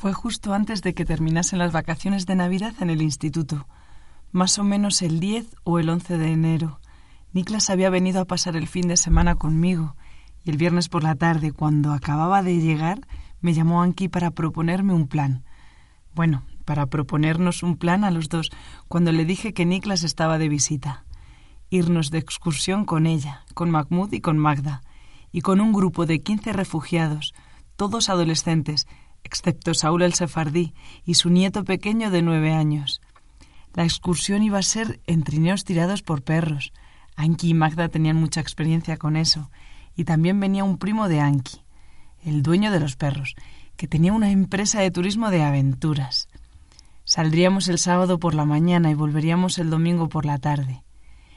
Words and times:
Fue 0.00 0.12
justo 0.12 0.54
antes 0.54 0.82
de 0.82 0.94
que 0.94 1.04
terminasen 1.04 1.58
las 1.58 1.72
vacaciones 1.72 2.24
de 2.24 2.36
Navidad 2.36 2.72
en 2.78 2.88
el 2.88 3.02
instituto, 3.02 3.66
más 4.30 4.56
o 4.60 4.62
menos 4.62 5.02
el 5.02 5.18
10 5.18 5.56
o 5.64 5.80
el 5.80 5.88
11 5.88 6.18
de 6.18 6.30
enero. 6.30 6.78
Niklas 7.32 7.68
había 7.68 7.90
venido 7.90 8.20
a 8.20 8.24
pasar 8.24 8.54
el 8.54 8.68
fin 8.68 8.86
de 8.86 8.96
semana 8.96 9.34
conmigo 9.34 9.96
y 10.44 10.50
el 10.50 10.56
viernes 10.56 10.88
por 10.88 11.02
la 11.02 11.16
tarde, 11.16 11.50
cuando 11.50 11.92
acababa 11.92 12.44
de 12.44 12.60
llegar, 12.60 13.00
me 13.40 13.54
llamó 13.54 13.82
Anki 13.82 14.06
para 14.06 14.30
proponerme 14.30 14.94
un 14.94 15.08
plan. 15.08 15.42
Bueno, 16.14 16.44
para 16.64 16.86
proponernos 16.86 17.64
un 17.64 17.76
plan 17.76 18.04
a 18.04 18.12
los 18.12 18.28
dos, 18.28 18.50
cuando 18.86 19.10
le 19.10 19.24
dije 19.24 19.52
que 19.52 19.66
Niklas 19.66 20.04
estaba 20.04 20.38
de 20.38 20.48
visita. 20.48 21.06
Irnos 21.70 22.12
de 22.12 22.18
excursión 22.18 22.84
con 22.84 23.08
ella, 23.08 23.42
con 23.52 23.72
Mahmoud 23.72 24.12
y 24.12 24.20
con 24.20 24.38
Magda, 24.38 24.80
y 25.32 25.40
con 25.40 25.60
un 25.60 25.72
grupo 25.72 26.06
de 26.06 26.20
quince 26.20 26.52
refugiados, 26.52 27.34
todos 27.74 28.08
adolescentes, 28.08 28.86
excepto 29.28 29.74
Saúl 29.74 30.02
el 30.02 30.14
Sefardí 30.14 30.72
y 31.04 31.14
su 31.14 31.28
nieto 31.28 31.64
pequeño 31.64 32.10
de 32.10 32.22
nueve 32.22 32.52
años. 32.52 33.02
La 33.74 33.84
excursión 33.84 34.42
iba 34.42 34.58
a 34.58 34.62
ser 34.62 35.00
en 35.06 35.22
trineos 35.22 35.64
tirados 35.64 36.02
por 36.02 36.22
perros. 36.22 36.72
Anki 37.14 37.50
y 37.50 37.54
Magda 37.54 37.88
tenían 37.88 38.16
mucha 38.16 38.40
experiencia 38.40 38.96
con 38.96 39.16
eso, 39.16 39.50
y 39.94 40.04
también 40.04 40.40
venía 40.40 40.64
un 40.64 40.78
primo 40.78 41.08
de 41.08 41.20
Anki, 41.20 41.60
el 42.24 42.42
dueño 42.42 42.72
de 42.72 42.80
los 42.80 42.96
perros, 42.96 43.34
que 43.76 43.86
tenía 43.86 44.12
una 44.12 44.30
empresa 44.30 44.80
de 44.80 44.90
turismo 44.90 45.30
de 45.30 45.42
aventuras. 45.42 46.28
Saldríamos 47.04 47.68
el 47.68 47.78
sábado 47.78 48.18
por 48.18 48.34
la 48.34 48.46
mañana 48.46 48.90
y 48.90 48.94
volveríamos 48.94 49.58
el 49.58 49.68
domingo 49.68 50.08
por 50.08 50.24
la 50.24 50.38
tarde. 50.38 50.82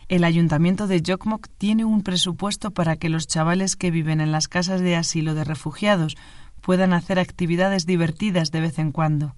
El 0.08 0.24
ayuntamiento 0.24 0.88
de 0.88 1.02
Jokmok 1.06 1.48
tiene 1.58 1.86
un 1.86 2.04
presupuesto 2.04 2.72
para 2.72 2.96
que 2.98 3.10
los 3.10 3.28
chavales 3.28 3.76
que 3.76 3.92
viven 3.92 4.20
en 4.20 4.32
las 4.32 4.48
casas 4.48 4.82
de 4.82 4.96
asilo 4.96 5.36
de 5.36 5.44
refugiados 5.44 6.18
puedan 6.62 6.94
hacer 6.94 7.20
actividades 7.20 7.86
divertidas 7.86 8.52
de 8.52 8.62
vez 8.62 8.80
en 8.80 8.92
cuando. 8.92 9.36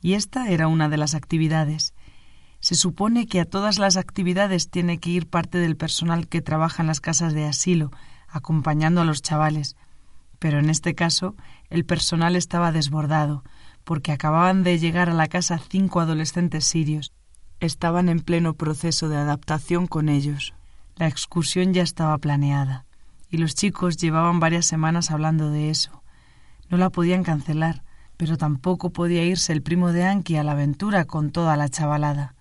Y 0.00 0.14
esta 0.14 0.48
era 0.50 0.68
una 0.68 0.88
de 0.88 0.96
las 0.96 1.14
actividades. 1.14 1.94
Se 2.60 2.74
supone 2.74 3.26
que 3.26 3.40
a 3.40 3.44
todas 3.44 3.78
las 3.78 3.96
actividades 3.96 4.70
tiene 4.70 4.98
que 4.98 5.10
ir 5.10 5.28
parte 5.28 5.58
del 5.58 5.76
personal 5.76 6.28
que 6.28 6.42
trabaja 6.42 6.82
en 6.82 6.86
las 6.86 7.00
casas 7.00 7.34
de 7.34 7.44
asilo, 7.44 7.90
acompañando 8.28 9.02
a 9.02 9.04
los 9.04 9.22
chavales. 9.22 9.76
Pero 10.38 10.58
en 10.58 10.70
este 10.70 10.94
caso 10.94 11.36
el 11.70 11.84
personal 11.84 12.36
estaba 12.36 12.72
desbordado, 12.72 13.44
porque 13.84 14.12
acababan 14.12 14.62
de 14.62 14.78
llegar 14.78 15.10
a 15.10 15.14
la 15.14 15.28
casa 15.28 15.58
cinco 15.58 16.00
adolescentes 16.00 16.64
sirios. 16.64 17.12
Estaban 17.60 18.08
en 18.08 18.20
pleno 18.20 18.54
proceso 18.54 19.08
de 19.08 19.16
adaptación 19.16 19.86
con 19.86 20.08
ellos. 20.08 20.54
La 20.96 21.06
excursión 21.06 21.72
ya 21.72 21.82
estaba 21.82 22.16
planeada, 22.18 22.86
y 23.30 23.38
los 23.38 23.54
chicos 23.54 23.96
llevaban 23.96 24.40
varias 24.40 24.66
semanas 24.66 25.10
hablando 25.10 25.50
de 25.50 25.70
eso. 25.70 26.03
No 26.70 26.76
la 26.76 26.90
podían 26.90 27.22
cancelar, 27.22 27.82
pero 28.16 28.36
tampoco 28.36 28.90
podía 28.90 29.24
irse 29.24 29.52
el 29.52 29.62
primo 29.62 29.92
de 29.92 30.04
Anki 30.04 30.36
a 30.36 30.44
la 30.44 30.52
aventura 30.52 31.04
con 31.04 31.30
toda 31.30 31.56
la 31.56 31.68
chavalada. 31.68 32.34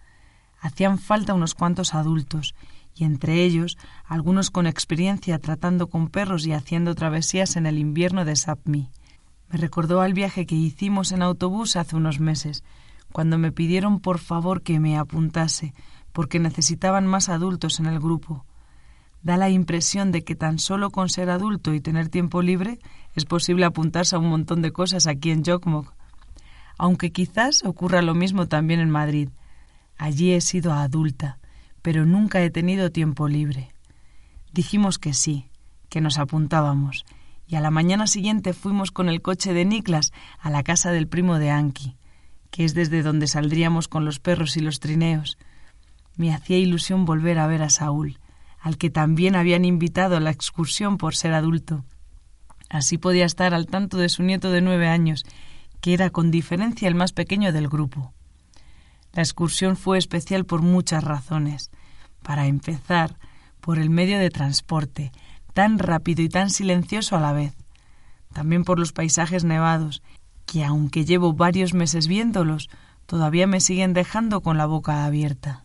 Hacían 0.60 0.98
falta 0.98 1.34
unos 1.34 1.56
cuantos 1.56 1.94
adultos, 1.94 2.56
y 2.96 3.06
entre 3.06 3.44
ellos 3.44 3.78
algunos 4.06 4.52
con 4.52 4.68
experiencia 4.68 5.40
tratando 5.40 5.88
con 5.88 6.10
perros 6.10 6.46
y 6.46 6.54
haciendo 6.54 6.96
travesías 6.96 7.56
en 7.56 7.66
el 7.66 7.80
invierno 7.80 8.24
de 8.24 8.36
Sapmi. 8.36 8.90
Me 9.50 9.58
recordó 9.58 10.02
al 10.02 10.14
viaje 10.14 10.46
que 10.46 10.56
hicimos 10.56 11.12
en 11.12 11.22
autobús 11.22 11.76
hace 11.76 11.96
unos 11.96 12.20
meses, 12.20 12.64
cuando 13.12 13.38
me 13.38 13.52
pidieron 13.52 14.00
por 14.00 14.20
favor 14.20 14.62
que 14.62 14.80
me 14.80 14.98
apuntase, 14.98 15.74
porque 16.12 16.40
necesitaban 16.40 17.08
más 17.08 17.30
adultos 17.30 17.80
en 17.80 17.88
el 17.88 18.00
grupo. 18.00 18.46
Da 19.24 19.38
la 19.38 19.50
impresión 19.50 20.12
de 20.12 20.26
que 20.26 20.36
tan 20.36 20.60
solo 20.60 20.92
con 20.92 21.08
ser 21.08 21.30
adulto 21.30 21.74
y 21.74 21.80
tener 21.80 22.10
tiempo 22.10 22.42
libre 22.42 22.80
es 23.16 23.24
posible 23.24 23.64
apuntarse 23.64 24.18
a 24.18 24.20
un 24.20 24.30
montón 24.30 24.62
de 24.62 24.72
cosas 24.72 25.08
aquí 25.08 25.32
en 25.32 25.44
Jokmok. 25.46 25.94
Aunque 26.78 27.12
quizás 27.12 27.64
ocurra 27.64 28.02
lo 28.02 28.16
mismo 28.16 28.48
también 28.48 28.82
en 28.82 28.90
Madrid. 28.90 29.30
Allí 29.98 30.34
he 30.34 30.42
sido 30.42 30.74
adulta, 30.74 31.40
pero 31.82 32.06
nunca 32.06 32.42
he 32.42 32.50
tenido 32.50 32.92
tiempo 32.92 33.30
libre. 33.30 33.74
Dijimos 34.52 35.00
que 35.00 35.14
sí, 35.14 35.48
que 35.88 36.02
nos 36.02 36.18
apuntábamos, 36.20 37.06
y 37.48 37.56
a 37.56 37.62
la 37.62 37.72
mañana 37.72 38.08
siguiente 38.08 38.52
fuimos 38.52 38.92
con 38.92 39.08
el 39.08 39.22
coche 39.22 39.54
de 39.54 39.64
Niklas 39.64 40.12
a 40.40 40.50
la 40.50 40.64
casa 40.64 40.92
del 40.92 41.08
primo 41.08 41.40
de 41.40 41.50
Anki, 41.50 41.96
que 42.52 42.66
es 42.66 42.74
desde 42.74 43.04
donde 43.04 43.28
saldríamos 43.28 43.88
con 43.88 44.04
los 44.04 44.20
perros 44.20 44.58
y 44.58 44.60
los 44.60 44.80
trineos. 44.82 45.38
Me 46.18 46.34
hacía 46.34 46.58
ilusión 46.58 47.06
volver 47.06 47.40
a 47.40 47.48
ver 47.48 47.62
a 47.64 47.70
Saúl, 47.70 48.20
al 48.64 48.78
que 48.78 48.90
también 48.90 49.36
habían 49.36 49.66
invitado 49.66 50.16
a 50.16 50.22
la 50.22 50.32
excursión 50.32 50.98
por 50.98 51.16
ser 51.16 51.34
adulto. 51.34 51.84
Así 52.70 52.98
podía 52.98 53.26
estar 53.26 53.54
al 53.54 53.68
tanto 53.68 53.98
de 53.98 54.08
su 54.08 54.24
nieto 54.24 54.52
de 54.52 54.62
nueve 54.62 54.88
años, 54.88 55.26
que 55.82 55.94
era 55.94 56.10
con 56.12 56.32
diferencia 56.32 56.88
el 56.88 56.96
más 56.96 57.12
pequeño 57.12 57.52
del 57.52 57.68
grupo. 57.68 58.14
La 59.12 59.22
excursión 59.22 59.76
fue 59.76 59.98
especial 59.98 60.46
por 60.46 60.62
muchas 60.62 61.04
razones. 61.04 61.72
Para 62.24 62.48
empezar, 62.48 63.20
por 63.60 63.80
el 63.80 63.90
medio 63.90 64.18
de 64.18 64.30
transporte, 64.30 65.12
tan 65.54 65.78
rápido 65.78 66.24
y 66.24 66.30
tan 66.30 66.50
silencioso 66.50 67.18
a 67.18 67.20
la 67.20 67.34
vez. 67.34 67.58
También 68.32 68.64
por 68.64 68.80
los 68.80 68.94
paisajes 68.94 69.44
nevados, 69.44 70.02
que 70.46 70.64
aunque 70.64 71.04
llevo 71.04 71.34
varios 71.34 71.74
meses 71.74 72.08
viéndolos, 72.08 72.70
todavía 73.08 73.46
me 73.46 73.60
siguen 73.60 73.94
dejando 73.94 74.40
con 74.40 74.58
la 74.58 74.68
boca 74.68 75.04
abierta. 75.04 75.63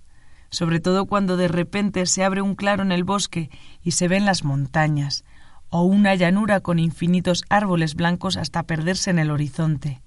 Sobre 0.51 0.81
todo 0.81 1.07
cuando 1.07 1.37
de 1.37 1.49
repente 1.49 2.07
se 2.07 2.25
abre 2.25 2.43
un 2.43 2.55
claro 2.55 2.83
en 2.83 2.93
el 2.93 3.05
bosque 3.05 3.51
y 3.83 3.93
se 3.93 4.09
ven 4.09 4.25
las 4.25 4.45
montañas, 4.45 5.25
o 5.71 5.83
una 5.83 6.15
llanura 6.15 6.61
con 6.61 6.79
infinitos 6.79 7.45
árboles 7.51 7.95
blancos 7.95 8.37
hasta 8.37 8.63
perderse 8.63 9.11
en 9.11 9.19
el 9.19 9.31
horizonte, 9.31 10.01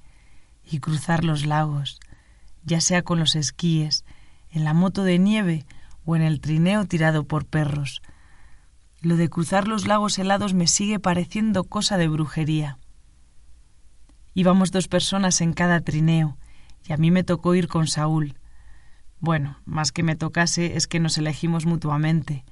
y 0.63 0.79
cruzar 0.79 1.23
los 1.23 1.45
lagos, 1.45 1.99
ya 2.63 2.81
sea 2.81 3.03
con 3.03 3.19
los 3.19 3.35
esquíes, 3.35 4.05
en 4.51 4.63
la 4.63 4.73
moto 4.73 5.03
de 5.03 5.19
nieve 5.19 5.65
o 6.05 6.15
en 6.15 6.21
el 6.21 6.41
trineo 6.41 6.85
tirado 6.85 7.23
por 7.23 7.45
perros. 7.45 8.01
Lo 9.01 9.17
de 9.17 9.29
cruzar 9.29 9.67
los 9.67 9.87
lagos 9.87 10.17
helados 10.19 10.53
me 10.53 10.67
sigue 10.67 10.99
pareciendo 10.99 11.63
cosa 11.63 11.97
de 11.97 12.07
brujería. 12.07 12.77
Íbamos 14.33 14.71
dos 14.71 14.87
personas 14.87 15.41
en 15.41 15.53
cada 15.53 15.81
trineo, 15.81 16.37
y 16.87 16.93
a 16.93 16.97
mí 16.97 17.11
me 17.11 17.23
tocó 17.23 17.53
ir 17.55 17.67
con 17.67 17.87
Saúl. 17.87 18.35
Bueno, 19.21 19.59
más 19.65 19.91
que 19.91 20.01
me 20.01 20.15
tocase 20.15 20.75
es 20.75 20.87
que 20.87 20.99
nos 20.99 21.17
elegimos 21.19 21.67
mutuamente. 21.67 22.43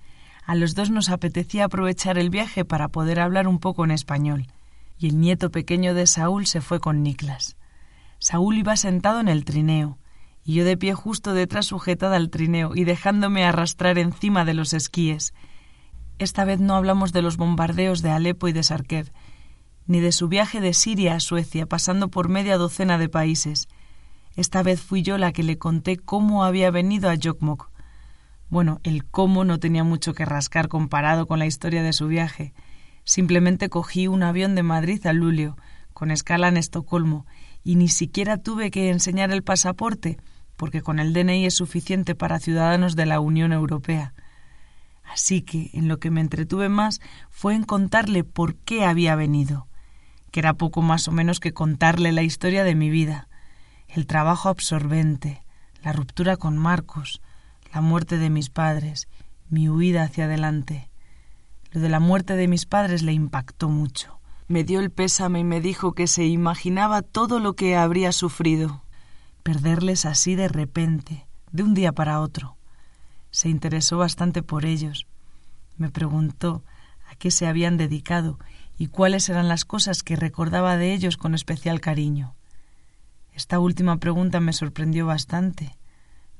A 0.46 0.54
los 0.54 0.76
dos 0.76 0.92
nos 0.92 1.10
apetecía 1.10 1.66
aprovechar 1.66 2.20
el 2.20 2.30
viaje 2.30 2.64
para 2.64 2.90
poder 2.90 3.20
hablar 3.20 3.48
un 3.48 3.58
poco 3.58 3.84
en 3.84 3.92
español, 3.92 4.46
y 5.00 5.08
el 5.08 5.20
nieto 5.20 5.50
pequeño 5.50 5.96
de 5.96 6.06
Saúl 6.06 6.46
se 6.46 6.62
fue 6.62 6.80
con 6.80 7.02
Niklas. 7.02 7.58
Saúl 8.20 8.60
iba 8.60 8.76
sentado 8.76 9.20
en 9.20 9.30
el 9.30 9.46
trineo, 9.46 9.98
y 10.44 10.54
yo 10.54 10.64
de 10.64 10.78
pie 10.78 10.94
justo 10.94 11.34
detrás 11.34 11.66
sujetada 11.66 12.18
al 12.18 12.30
trineo 12.30 12.76
y 12.76 12.84
dejándome 12.84 13.46
arrastrar 13.46 13.98
encima 13.98 14.46
de 14.46 14.54
los 14.54 14.74
esquíes. 14.74 15.34
Esta 16.20 16.46
vez 16.46 16.60
no 16.60 16.76
hablamos 16.76 17.14
de 17.14 17.24
los 17.24 17.38
bombardeos 17.38 18.04
de 18.04 18.12
Alepo 18.12 18.48
y 18.48 18.54
de 18.54 18.62
Sarkev, 18.62 19.12
ni 19.88 20.02
de 20.02 20.12
su 20.12 20.28
viaje 20.28 20.62
de 20.62 20.76
Siria 20.76 21.16
a 21.16 21.20
Suecia, 21.20 21.66
pasando 21.66 22.10
por 22.10 22.30
media 22.30 22.58
docena 22.58 23.00
de 23.00 23.10
países. 23.10 23.68
Esta 24.36 24.64
vez 24.64 24.82
fui 24.82 25.02
yo 25.02 25.18
la 25.18 25.32
que 25.32 25.44
le 25.44 25.58
conté 25.58 25.98
cómo 25.98 26.44
había 26.44 26.72
venido 26.72 27.10
a 27.10 27.16
Jokmok. 27.22 27.70
Bueno, 28.50 28.80
el 28.84 29.06
cómo 29.06 29.46
no 29.46 29.60
tenía 29.60 29.84
mucho 29.84 30.14
que 30.14 30.26
rascar 30.26 30.68
comparado 30.68 31.28
con 31.28 31.40
la 31.40 31.46
historia 31.46 31.84
de 31.84 31.94
su 31.94 32.08
viaje. 32.08 32.54
Simplemente 33.04 33.70
cogí 33.70 34.08
un 34.08 34.24
avión 34.24 34.56
de 34.56 34.64
Madrid 34.64 35.06
a 35.08 35.14
Lulio, 35.14 35.58
con 35.94 36.12
escala 36.12 36.48
en 36.48 36.58
Estocolmo, 36.58 37.26
y 37.64 37.76
ni 37.76 37.88
siquiera 37.88 38.38
tuve 38.38 38.72
que 38.72 38.90
enseñar 38.90 39.32
el 39.32 39.44
pasaporte, 39.44 40.18
porque 40.56 40.82
con 40.82 41.00
el 41.00 41.14
DNI 41.14 41.46
es 41.46 41.56
suficiente 41.56 42.16
para 42.16 42.40
ciudadanos 42.40 42.96
de 42.96 43.06
la 43.06 43.20
Unión 43.20 43.54
Europea. 43.54 44.14
Así 45.04 45.42
que 45.42 45.70
en 45.74 45.88
lo 45.88 45.98
que 45.98 46.12
me 46.12 46.22
entretuve 46.22 46.70
más 46.70 47.00
fue 47.30 47.56
en 47.56 47.64
contarle 47.64 48.24
por 48.24 48.56
qué 48.56 48.84
había 48.84 49.16
venido, 49.16 49.68
que 50.32 50.42
era 50.42 50.54
poco 50.54 50.82
más 50.82 51.08
o 51.08 51.12
menos 51.12 51.40
que 51.40 51.54
contarle 51.54 52.12
la 52.12 52.24
historia 52.24 52.66
de 52.66 52.76
mi 52.76 52.90
vida, 52.90 53.29
el 53.90 54.06
trabajo 54.06 54.50
absorbente, 54.50 55.44
la 55.84 55.94
ruptura 55.94 56.38
con 56.38 56.58
Marcos, 56.58 57.22
la 57.74 57.82
muerte 57.82 58.18
de 58.18 58.30
mis 58.30 58.50
padres, 58.50 59.08
mi 59.50 59.68
huida 59.68 60.04
hacia 60.04 60.26
adelante. 60.26 60.90
Lo 61.72 61.82
de 61.82 61.90
la 61.90 62.00
muerte 62.00 62.36
de 62.36 62.48
mis 62.48 62.66
padres 62.66 63.04
le 63.04 63.14
impactó 63.14 63.70
mucho 63.70 64.20
Me 64.48 64.64
dio 64.64 64.80
el 64.80 64.90
pésame 64.90 65.40
y 65.40 65.44
me 65.44 65.62
dijo 65.62 65.94
que 65.94 66.08
se 66.08 66.26
imaginaba 66.26 67.02
todo 67.04 67.40
lo 67.40 67.54
que 67.54 67.76
habría 67.76 68.12
sufrido. 68.12 68.84
Perderles 69.44 70.06
así 70.06 70.36
de 70.36 70.48
repente, 70.48 71.28
de 71.52 71.64
un 71.64 71.74
día 71.74 71.92
para 71.92 72.20
otro. 72.20 72.58
Se 73.32 73.50
interesó 73.50 73.98
bastante 73.98 74.42
por 74.42 74.66
ellos. 74.66 75.06
Me 75.78 75.90
preguntó 75.90 76.64
a 77.10 77.16
qué 77.16 77.30
se 77.32 77.48
habían 77.48 77.78
dedicado 77.78 78.40
y 78.78 78.88
cuáles 78.88 79.30
eran 79.30 79.48
las 79.48 79.66
cosas 79.66 80.04
que 80.04 80.16
recordaba 80.16 80.78
de 80.78 80.94
ellos 80.94 81.18
con 81.18 81.36
especial 81.36 81.80
cariño. 81.80 82.36
Esta 83.40 83.58
última 83.60 83.96
pregunta 84.02 84.42
me 84.42 84.52
sorprendió 84.52 85.06
bastante. 85.06 85.78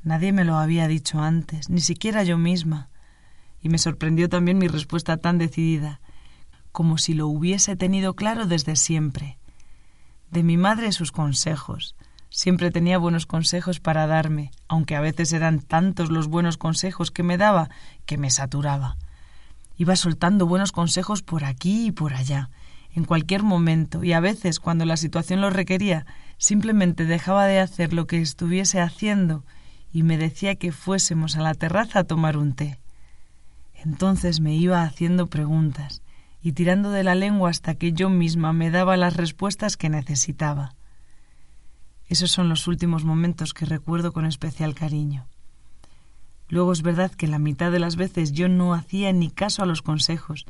Nadie 0.04 0.34
me 0.34 0.44
lo 0.44 0.58
había 0.58 0.86
dicho 0.90 1.22
antes, 1.22 1.70
ni 1.70 1.80
siquiera 1.80 2.24
yo 2.24 2.38
misma. 2.38 2.90
Y 3.62 3.70
me 3.70 3.78
sorprendió 3.78 4.28
también 4.28 4.58
mi 4.58 4.68
respuesta 4.68 5.16
tan 5.16 5.38
decidida, 5.38 6.02
como 6.74 6.98
si 6.98 7.14
lo 7.14 7.28
hubiese 7.28 7.78
tenido 7.78 8.16
claro 8.16 8.48
desde 8.48 8.76
siempre. 8.76 9.38
De 10.30 10.44
mi 10.44 10.58
madre 10.58 10.92
sus 10.92 11.14
consejos. 11.14 11.96
Siempre 12.30 12.70
tenía 12.70 12.98
buenos 12.98 13.26
consejos 13.26 13.80
para 13.80 14.06
darme, 14.06 14.52
aunque 14.68 14.98
a 14.98 15.02
veces 15.02 15.32
eran 15.32 15.62
tantos 15.62 16.12
los 16.12 16.28
buenos 16.28 16.58
consejos 16.58 17.12
que 17.12 17.24
me 17.24 17.38
daba 17.38 17.70
que 18.06 18.18
me 18.18 18.30
saturaba. 18.30 18.98
Iba 19.78 19.96
soltando 19.96 20.48
buenos 20.48 20.74
consejos 20.74 21.22
por 21.22 21.46
aquí 21.46 21.86
y 21.86 21.92
por 21.94 22.14
allá, 22.14 22.50
en 22.92 23.06
cualquier 23.06 23.44
momento, 23.44 24.04
y 24.04 24.12
a 24.12 24.20
veces, 24.20 24.60
cuando 24.60 24.84
la 24.84 24.98
situación 24.98 25.40
lo 25.40 25.50
requería, 25.50 26.06
simplemente 26.40 27.06
dejaba 27.06 27.46
de 27.46 27.60
hacer 27.60 27.94
lo 27.94 28.08
que 28.08 28.22
estuviese 28.22 28.80
haciendo 28.80 29.44
y 29.92 30.04
me 30.04 30.18
decía 30.18 30.56
que 30.56 30.72
fuésemos 30.72 31.36
a 31.36 31.42
la 31.42 31.54
terraza 31.54 32.00
a 32.00 32.04
tomar 32.06 32.38
un 32.38 32.54
té. 32.54 32.80
Entonces 33.76 34.40
me 34.40 34.56
iba 34.56 34.82
haciendo 34.84 35.28
preguntas 35.28 36.02
y 36.42 36.54
tirando 36.54 36.92
de 36.92 37.04
la 37.04 37.14
lengua 37.14 37.50
hasta 37.50 37.76
que 37.76 37.92
yo 37.92 38.10
misma 38.10 38.54
me 38.54 38.72
daba 38.72 38.96
las 38.96 39.18
respuestas 39.18 39.76
que 39.76 39.90
necesitaba. 39.90 40.76
Esos 42.08 42.32
son 42.32 42.48
los 42.48 42.68
últimos 42.68 43.04
momentos 43.04 43.54
que 43.54 43.66
recuerdo 43.66 44.14
con 44.14 44.26
especial 44.26 44.74
cariño. 44.74 45.28
Luego 46.48 46.72
es 46.72 46.82
verdad 46.82 47.12
que 47.12 47.28
la 47.28 47.38
mitad 47.38 47.70
de 47.72 47.80
las 47.80 47.98
veces 47.98 48.32
yo 48.32 48.48
no 48.48 48.74
hacía 48.74 49.12
ni 49.12 49.30
caso 49.30 49.62
a 49.62 49.66
los 49.66 49.82
consejos, 49.82 50.46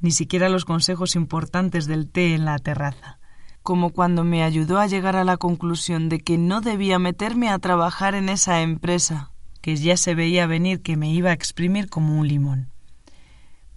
ni 0.00 0.12
siquiera 0.12 0.46
a 0.46 0.50
los 0.50 0.64
consejos 0.64 1.16
importantes 1.16 1.86
del 1.86 2.08
té 2.08 2.34
en 2.34 2.44
la 2.44 2.58
terraza 2.58 3.18
como 3.62 3.90
cuando 3.90 4.24
me 4.24 4.42
ayudó 4.42 4.78
a 4.78 4.86
llegar 4.86 5.16
a 5.16 5.24
la 5.24 5.36
conclusión 5.36 6.08
de 6.08 6.20
que 6.20 6.38
no 6.38 6.60
debía 6.60 6.98
meterme 6.98 7.48
a 7.48 7.58
trabajar 7.58 8.14
en 8.14 8.28
esa 8.28 8.60
empresa, 8.60 9.30
que 9.60 9.76
ya 9.76 9.96
se 9.96 10.14
veía 10.14 10.46
venir 10.46 10.82
que 10.82 10.96
me 10.96 11.12
iba 11.12 11.30
a 11.30 11.34
exprimir 11.34 11.88
como 11.88 12.18
un 12.18 12.26
limón. 12.26 12.68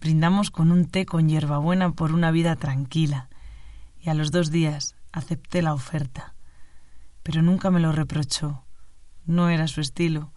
Brindamos 0.01 0.51
con 0.51 0.71
un 0.71 0.85
té 0.85 1.05
con 1.05 1.29
hierbabuena 1.29 1.91
por 1.91 2.11
una 2.11 2.31
vida 2.31 2.55
tranquila, 2.55 3.29
y 4.01 4.09
a 4.09 4.13
los 4.13 4.31
dos 4.31 4.51
días 4.51 4.95
acepté 5.11 5.61
la 5.61 5.73
oferta. 5.73 6.33
Pero 7.23 7.41
nunca 7.41 7.71
me 7.71 7.79
lo 7.79 7.91
reprochó. 7.91 8.63
No 9.25 9.49
era 9.49 9.67
su 9.67 9.81
estilo. 9.81 10.31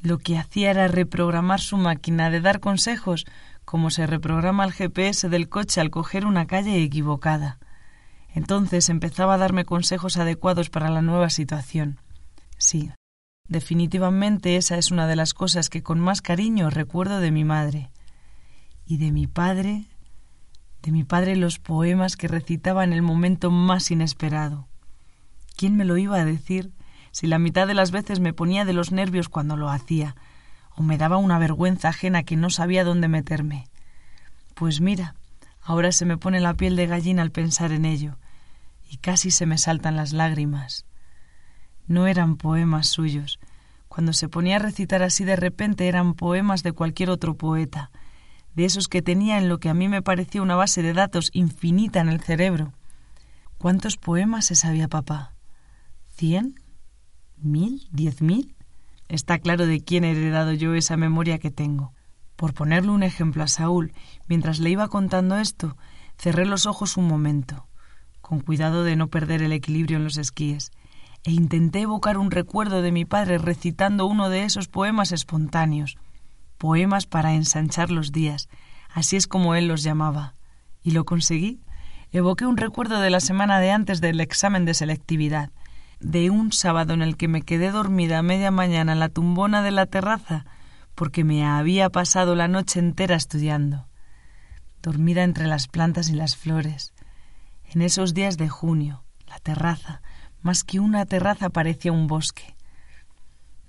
Lo 0.00 0.18
que 0.18 0.38
hacía 0.38 0.70
era 0.70 0.88
reprogramar 0.88 1.60
su 1.60 1.76
máquina 1.76 2.30
de 2.30 2.40
dar 2.40 2.58
consejos 2.58 3.26
como 3.64 3.90
se 3.90 4.06
reprograma 4.06 4.64
el 4.64 4.72
GPS 4.72 5.28
del 5.28 5.48
coche 5.48 5.80
al 5.80 5.90
coger 5.90 6.26
una 6.26 6.46
calle 6.46 6.82
equivocada. 6.82 7.58
Entonces 8.34 8.88
empezaba 8.88 9.34
a 9.34 9.38
darme 9.38 9.64
consejos 9.64 10.16
adecuados 10.16 10.70
para 10.70 10.90
la 10.90 11.02
nueva 11.02 11.30
situación. 11.30 12.00
Sí, 12.56 12.90
definitivamente 13.48 14.56
esa 14.56 14.78
es 14.78 14.90
una 14.90 15.06
de 15.06 15.16
las 15.16 15.34
cosas 15.34 15.68
que 15.68 15.82
con 15.82 16.00
más 16.00 16.22
cariño 16.22 16.70
recuerdo 16.70 17.20
de 17.20 17.30
mi 17.30 17.44
madre. 17.44 17.90
Y 18.86 18.96
de 18.96 19.12
mi 19.12 19.26
padre, 19.26 19.86
de 20.82 20.92
mi 20.92 21.04
padre 21.04 21.36
los 21.36 21.58
poemas 21.58 22.16
que 22.16 22.28
recitaba 22.28 22.84
en 22.84 22.92
el 22.92 23.02
momento 23.02 23.50
más 23.50 23.90
inesperado. 23.90 24.66
¿Quién 25.56 25.76
me 25.76 25.84
lo 25.84 25.96
iba 25.96 26.16
a 26.16 26.24
decir 26.24 26.72
si 27.12 27.26
la 27.26 27.38
mitad 27.38 27.66
de 27.66 27.74
las 27.74 27.90
veces 27.90 28.20
me 28.20 28.32
ponía 28.32 28.64
de 28.64 28.72
los 28.72 28.90
nervios 28.90 29.28
cuando 29.28 29.56
lo 29.56 29.70
hacía, 29.70 30.16
o 30.74 30.82
me 30.82 30.96
daba 30.96 31.18
una 31.18 31.38
vergüenza 31.38 31.90
ajena 31.90 32.22
que 32.22 32.36
no 32.36 32.48
sabía 32.48 32.84
dónde 32.84 33.06
meterme? 33.08 33.68
Pues 34.54 34.80
mira, 34.80 35.14
ahora 35.62 35.92
se 35.92 36.06
me 36.06 36.16
pone 36.16 36.40
la 36.40 36.54
piel 36.54 36.74
de 36.74 36.86
gallina 36.86 37.22
al 37.22 37.30
pensar 37.30 37.72
en 37.72 37.84
ello, 37.84 38.16
y 38.92 38.98
casi 38.98 39.30
se 39.30 39.46
me 39.46 39.56
saltan 39.56 39.96
las 39.96 40.12
lágrimas. 40.12 40.84
No 41.86 42.06
eran 42.06 42.36
poemas 42.36 42.88
suyos. 42.88 43.40
Cuando 43.88 44.12
se 44.12 44.28
ponía 44.28 44.56
a 44.56 44.58
recitar 44.58 45.02
así 45.02 45.24
de 45.24 45.34
repente 45.34 45.88
eran 45.88 46.12
poemas 46.12 46.62
de 46.62 46.72
cualquier 46.72 47.08
otro 47.08 47.34
poeta, 47.34 47.90
de 48.54 48.66
esos 48.66 48.88
que 48.88 49.00
tenía 49.00 49.38
en 49.38 49.48
lo 49.48 49.60
que 49.60 49.70
a 49.70 49.74
mí 49.74 49.88
me 49.88 50.02
parecía 50.02 50.42
una 50.42 50.56
base 50.56 50.82
de 50.82 50.92
datos 50.92 51.30
infinita 51.32 52.00
en 52.00 52.10
el 52.10 52.20
cerebro. 52.20 52.74
¿Cuántos 53.56 53.96
poemas 53.96 54.44
se 54.44 54.56
sabía 54.56 54.88
papá? 54.88 55.32
¿Cien? 56.14 56.60
¿Mil? 57.38 57.88
¿Diez 57.92 58.20
mil? 58.20 58.54
Está 59.08 59.38
claro 59.38 59.66
de 59.66 59.80
quién 59.80 60.04
he 60.04 60.10
heredado 60.10 60.52
yo 60.52 60.74
esa 60.74 60.98
memoria 60.98 61.38
que 61.38 61.50
tengo. 61.50 61.94
Por 62.36 62.52
ponerle 62.52 62.90
un 62.90 63.04
ejemplo 63.04 63.42
a 63.42 63.48
Saúl, 63.48 63.94
mientras 64.28 64.58
le 64.58 64.68
iba 64.68 64.88
contando 64.88 65.38
esto, 65.38 65.78
cerré 66.18 66.44
los 66.44 66.66
ojos 66.66 66.98
un 66.98 67.08
momento 67.08 67.66
con 68.32 68.40
cuidado 68.40 68.82
de 68.82 68.96
no 68.96 69.08
perder 69.08 69.42
el 69.42 69.52
equilibrio 69.52 69.98
en 69.98 70.04
los 70.04 70.16
esquíes, 70.16 70.70
e 71.22 71.32
intenté 71.32 71.82
evocar 71.82 72.16
un 72.16 72.30
recuerdo 72.30 72.80
de 72.80 72.90
mi 72.90 73.04
padre 73.04 73.36
recitando 73.36 74.06
uno 74.06 74.30
de 74.30 74.44
esos 74.44 74.68
poemas 74.68 75.12
espontáneos, 75.12 75.98
poemas 76.56 77.04
para 77.04 77.34
ensanchar 77.34 77.90
los 77.90 78.10
días, 78.10 78.48
así 78.88 79.16
es 79.16 79.26
como 79.26 79.54
él 79.54 79.68
los 79.68 79.82
llamaba. 79.82 80.34
Y 80.82 80.92
lo 80.92 81.04
conseguí. 81.04 81.60
Evoqué 82.10 82.46
un 82.46 82.56
recuerdo 82.56 83.00
de 83.00 83.10
la 83.10 83.20
semana 83.20 83.60
de 83.60 83.70
antes 83.70 84.00
del 84.00 84.18
examen 84.18 84.64
de 84.64 84.72
selectividad, 84.72 85.50
de 86.00 86.30
un 86.30 86.52
sábado 86.52 86.94
en 86.94 87.02
el 87.02 87.18
que 87.18 87.28
me 87.28 87.42
quedé 87.42 87.70
dormida 87.70 88.16
a 88.16 88.22
media 88.22 88.50
mañana 88.50 88.94
en 88.94 89.00
la 89.00 89.10
tumbona 89.10 89.60
de 89.60 89.72
la 89.72 89.84
terraza, 89.84 90.46
porque 90.94 91.22
me 91.22 91.44
había 91.44 91.90
pasado 91.90 92.34
la 92.34 92.48
noche 92.48 92.80
entera 92.80 93.14
estudiando, 93.14 93.88
dormida 94.80 95.22
entre 95.22 95.46
las 95.48 95.68
plantas 95.68 96.08
y 96.08 96.14
las 96.14 96.34
flores, 96.34 96.94
en 97.74 97.82
esos 97.82 98.12
días 98.12 98.36
de 98.36 98.48
junio, 98.48 99.02
la 99.26 99.38
terraza, 99.38 100.02
más 100.42 100.62
que 100.62 100.78
una 100.78 101.06
terraza, 101.06 101.48
parecía 101.48 101.92
un 101.92 102.06
bosque. 102.06 102.54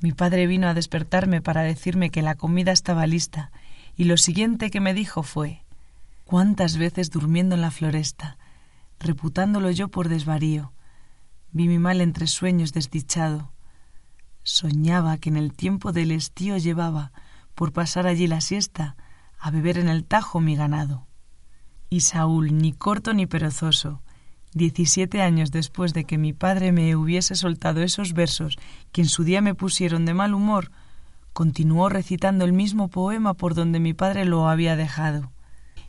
Mi 0.01 0.11
padre 0.11 0.45
vino 0.47 0.67
a 0.67 0.73
despertarme 0.73 1.41
para 1.41 1.61
decirme 1.61 2.09
que 2.09 2.21
la 2.21 2.35
comida 2.35 2.73
estaba 2.73 3.07
lista, 3.07 3.51
y 3.95 4.03
lo 4.03 4.17
siguiente 4.17 4.71
que 4.71 4.81
me 4.81 4.93
dijo 4.93 5.23
fue 5.23 5.63
cuántas 6.25 6.77
veces 6.77 7.11
durmiendo 7.11 7.55
en 7.55 7.61
la 7.61 7.71
floresta, 7.71 8.37
reputándolo 8.99 9.71
yo 9.71 9.87
por 9.87 10.09
desvarío, 10.09 10.73
vi 11.51 11.67
mi 11.69 11.79
mal 11.79 12.01
entre 12.01 12.27
sueños 12.27 12.73
desdichado. 12.73 13.53
Soñaba 14.43 15.17
que 15.17 15.29
en 15.29 15.37
el 15.37 15.53
tiempo 15.53 15.93
del 15.93 16.11
estío 16.11 16.57
llevaba, 16.57 17.13
por 17.55 17.71
pasar 17.71 18.07
allí 18.07 18.27
la 18.27 18.41
siesta, 18.41 18.97
a 19.39 19.51
beber 19.51 19.77
en 19.77 19.87
el 19.87 20.03
tajo 20.03 20.41
mi 20.41 20.55
ganado. 20.55 21.07
Y 21.93 21.99
Saúl, 21.99 22.57
ni 22.57 22.73
corto 22.73 23.13
ni 23.13 23.27
perezoso, 23.27 24.01
diecisiete 24.51 25.21
años 25.21 25.51
después 25.51 25.93
de 25.93 26.05
que 26.05 26.17
mi 26.17 26.33
padre 26.33 26.71
me 26.71 26.95
hubiese 26.95 27.35
soltado 27.35 27.83
esos 27.83 28.13
versos 28.13 28.57
que 28.91 29.01
en 29.01 29.07
su 29.07 29.23
día 29.23 29.41
me 29.41 29.53
pusieron 29.53 30.03
de 30.03 30.15
mal 30.15 30.33
humor, 30.33 30.71
continuó 31.33 31.89
recitando 31.89 32.45
el 32.45 32.51
mismo 32.51 32.87
poema 32.87 33.35
por 33.35 33.53
donde 33.53 33.79
mi 33.79 33.93
padre 33.93 34.25
lo 34.25 34.49
había 34.49 34.75
dejado. 34.75 35.31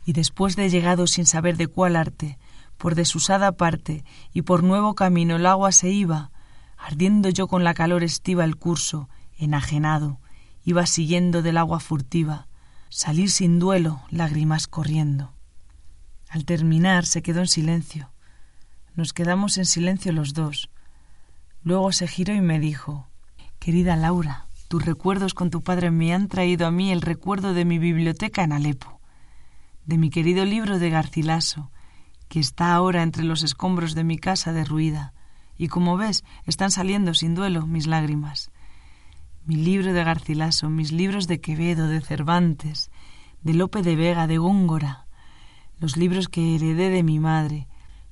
Y 0.05 0.13
después 0.13 0.55
de 0.55 0.69
llegado 0.69 1.07
sin 1.07 1.25
saber 1.25 1.57
de 1.57 1.65
cuál 1.65 1.95
arte, 1.95 2.37
por 2.77 2.93
desusada 2.93 3.53
parte 3.53 4.05
y 4.31 4.43
por 4.43 4.61
nuevo 4.61 4.93
camino 4.93 5.37
el 5.37 5.47
agua 5.47 5.71
se 5.71 5.89
iba, 5.89 6.29
ardiendo 6.77 7.29
yo 7.29 7.47
con 7.47 7.63
la 7.63 7.73
calor 7.73 8.03
estiva 8.03 8.43
el 8.43 8.57
curso, 8.57 9.09
enajenado, 9.39 10.19
iba 10.65 10.85
siguiendo 10.85 11.41
del 11.41 11.57
agua 11.57 11.79
furtiva, 11.79 12.45
salir 12.89 13.31
sin 13.31 13.57
duelo, 13.57 14.03
lágrimas 14.11 14.67
corriendo. 14.67 15.34
Al 16.29 16.45
terminar 16.45 17.05
se 17.05 17.21
quedó 17.21 17.41
en 17.41 17.47
silencio. 17.47 18.11
Nos 18.95 19.13
quedamos 19.13 19.57
en 19.57 19.65
silencio 19.65 20.11
los 20.11 20.33
dos. 20.33 20.69
Luego 21.63 21.91
se 21.91 22.07
giró 22.07 22.33
y 22.33 22.41
me 22.41 22.59
dijo 22.59 23.07
Querida 23.59 23.95
Laura, 23.95 24.47
tus 24.67 24.85
recuerdos 24.85 25.33
con 25.33 25.49
tu 25.49 25.61
padre 25.61 25.91
me 25.91 26.13
han 26.13 26.27
traído 26.27 26.67
a 26.67 26.71
mí 26.71 26.91
el 26.91 27.01
recuerdo 27.01 27.53
de 27.53 27.65
mi 27.65 27.79
biblioteca 27.79 28.43
en 28.43 28.51
Alepo, 28.51 28.99
de 29.85 29.97
mi 29.97 30.09
querido 30.09 30.45
libro 30.45 30.79
de 30.79 30.89
Garcilaso, 30.89 31.71
que 32.27 32.39
está 32.39 32.73
ahora 32.73 33.03
entre 33.03 33.23
los 33.23 33.43
escombros 33.43 33.95
de 33.95 34.03
mi 34.03 34.17
casa 34.17 34.53
derruida, 34.53 35.13
y 35.57 35.67
como 35.67 35.97
ves, 35.97 36.23
están 36.45 36.71
saliendo 36.71 37.13
sin 37.13 37.35
duelo 37.35 37.65
mis 37.65 37.87
lágrimas. 37.87 38.51
Mi 39.45 39.55
libro 39.55 39.93
de 39.93 40.03
Garcilaso, 40.03 40.69
mis 40.69 40.91
libros 40.91 41.27
de 41.27 41.39
Quevedo, 41.39 41.87
de 41.87 42.01
Cervantes, 42.01 42.91
de 43.41 43.53
Lope 43.53 43.83
de 43.83 43.95
Vega, 43.95 44.27
de 44.27 44.37
Góngora, 44.37 45.04
los 45.79 45.97
libros 45.97 46.29
que 46.29 46.55
heredé 46.55 46.89
de 46.89 47.03
mi 47.03 47.19
madre, 47.19 47.67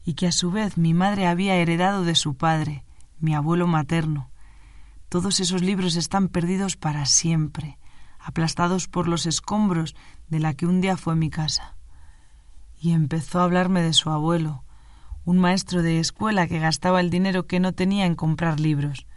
y 0.06 0.14
que 0.14 0.28
a 0.28 0.32
su 0.32 0.52
vez 0.52 0.78
mi 0.78 0.94
madre 0.94 1.28
había 1.28 1.56
heredado 1.56 2.04
de 2.04 2.16
su 2.16 2.36
padre, 2.36 2.84
mi 3.20 3.34
abuelo 3.34 3.68
materno. 3.68 4.30
Todos 5.10 5.40
esos 5.40 5.62
libros 5.62 5.96
están 5.96 6.28
perdidos 6.28 6.76
para 6.76 7.06
siempre, 7.06 7.78
aplastados 8.20 8.88
por 8.88 9.08
los 9.08 9.26
escombros 9.26 9.96
de 10.30 10.40
la 10.40 10.54
que 10.54 10.66
un 10.66 10.82
día 10.82 10.98
fue 10.98 11.16
mi 11.16 11.30
casa. 11.30 11.76
Y 12.82 12.92
empezó 12.92 13.40
a 13.40 13.44
hablarme 13.44 13.82
de 13.82 13.94
su 13.94 14.10
abuelo, 14.10 14.64
un 15.26 15.40
maestro 15.40 15.82
de 15.84 16.00
escuela 16.00 16.48
que 16.48 16.60
gastaba 16.60 17.00
el 17.00 17.10
dinero 17.10 17.48
que 17.48 17.60
no 17.60 17.74
tenía 17.74 18.06
en 18.06 18.16
comprar 18.16 18.60
libros. 18.60 19.08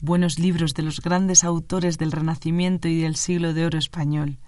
Buenos 0.00 0.38
libros 0.38 0.72
de 0.74 0.82
los 0.82 1.00
grandes 1.00 1.44
autores 1.44 1.98
del 1.98 2.12
Renacimiento 2.12 2.88
y 2.88 3.00
del 3.00 3.16
siglo 3.16 3.52
de 3.52 3.66
oro 3.66 3.78
español. 3.78 4.38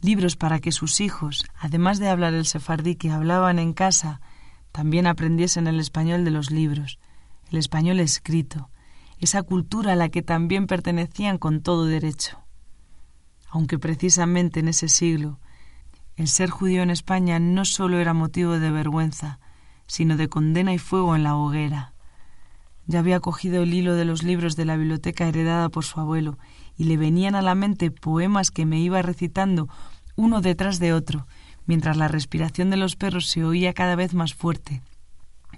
Libros 0.00 0.36
para 0.36 0.60
que 0.60 0.72
sus 0.72 1.00
hijos, 1.00 1.44
además 1.58 1.98
de 1.98 2.08
hablar 2.08 2.34
el 2.34 2.46
sefardí 2.46 2.94
que 2.94 3.10
hablaban 3.10 3.58
en 3.58 3.72
casa, 3.72 4.20
también 4.70 5.06
aprendiesen 5.06 5.66
el 5.66 5.80
español 5.80 6.24
de 6.24 6.30
los 6.30 6.50
libros, 6.50 6.98
el 7.50 7.58
español 7.58 7.98
escrito, 7.98 8.70
esa 9.18 9.42
cultura 9.42 9.94
a 9.94 9.96
la 9.96 10.08
que 10.08 10.22
también 10.22 10.66
pertenecían 10.66 11.38
con 11.38 11.62
todo 11.62 11.86
derecho. 11.86 12.38
Aunque 13.48 13.78
precisamente 13.78 14.60
en 14.60 14.68
ese 14.68 14.88
siglo 14.88 15.40
el 16.18 16.26
ser 16.26 16.50
judío 16.50 16.82
en 16.82 16.90
España 16.90 17.38
no 17.38 17.64
sólo 17.64 17.98
era 17.98 18.12
motivo 18.12 18.58
de 18.58 18.70
vergüenza, 18.70 19.38
sino 19.86 20.16
de 20.16 20.28
condena 20.28 20.74
y 20.74 20.78
fuego 20.78 21.14
en 21.14 21.22
la 21.22 21.36
hoguera. 21.36 21.92
Ya 22.86 22.98
había 22.98 23.20
cogido 23.20 23.62
el 23.62 23.72
hilo 23.72 23.94
de 23.94 24.04
los 24.04 24.24
libros 24.24 24.56
de 24.56 24.64
la 24.64 24.76
biblioteca 24.76 25.28
heredada 25.28 25.68
por 25.68 25.84
su 25.84 26.00
abuelo, 26.00 26.36
y 26.78 26.84
le 26.84 26.96
venían 26.96 27.34
a 27.34 27.42
la 27.42 27.54
mente 27.54 27.90
poemas 27.90 28.50
que 28.50 28.64
me 28.64 28.78
iba 28.78 29.02
recitando 29.02 29.68
uno 30.16 30.40
detrás 30.40 30.78
de 30.78 30.94
otro, 30.94 31.26
mientras 31.66 31.96
la 31.96 32.08
respiración 32.08 32.70
de 32.70 32.76
los 32.76 32.96
perros 32.96 33.26
se 33.26 33.44
oía 33.44 33.74
cada 33.74 33.96
vez 33.96 34.14
más 34.14 34.32
fuerte, 34.32 34.80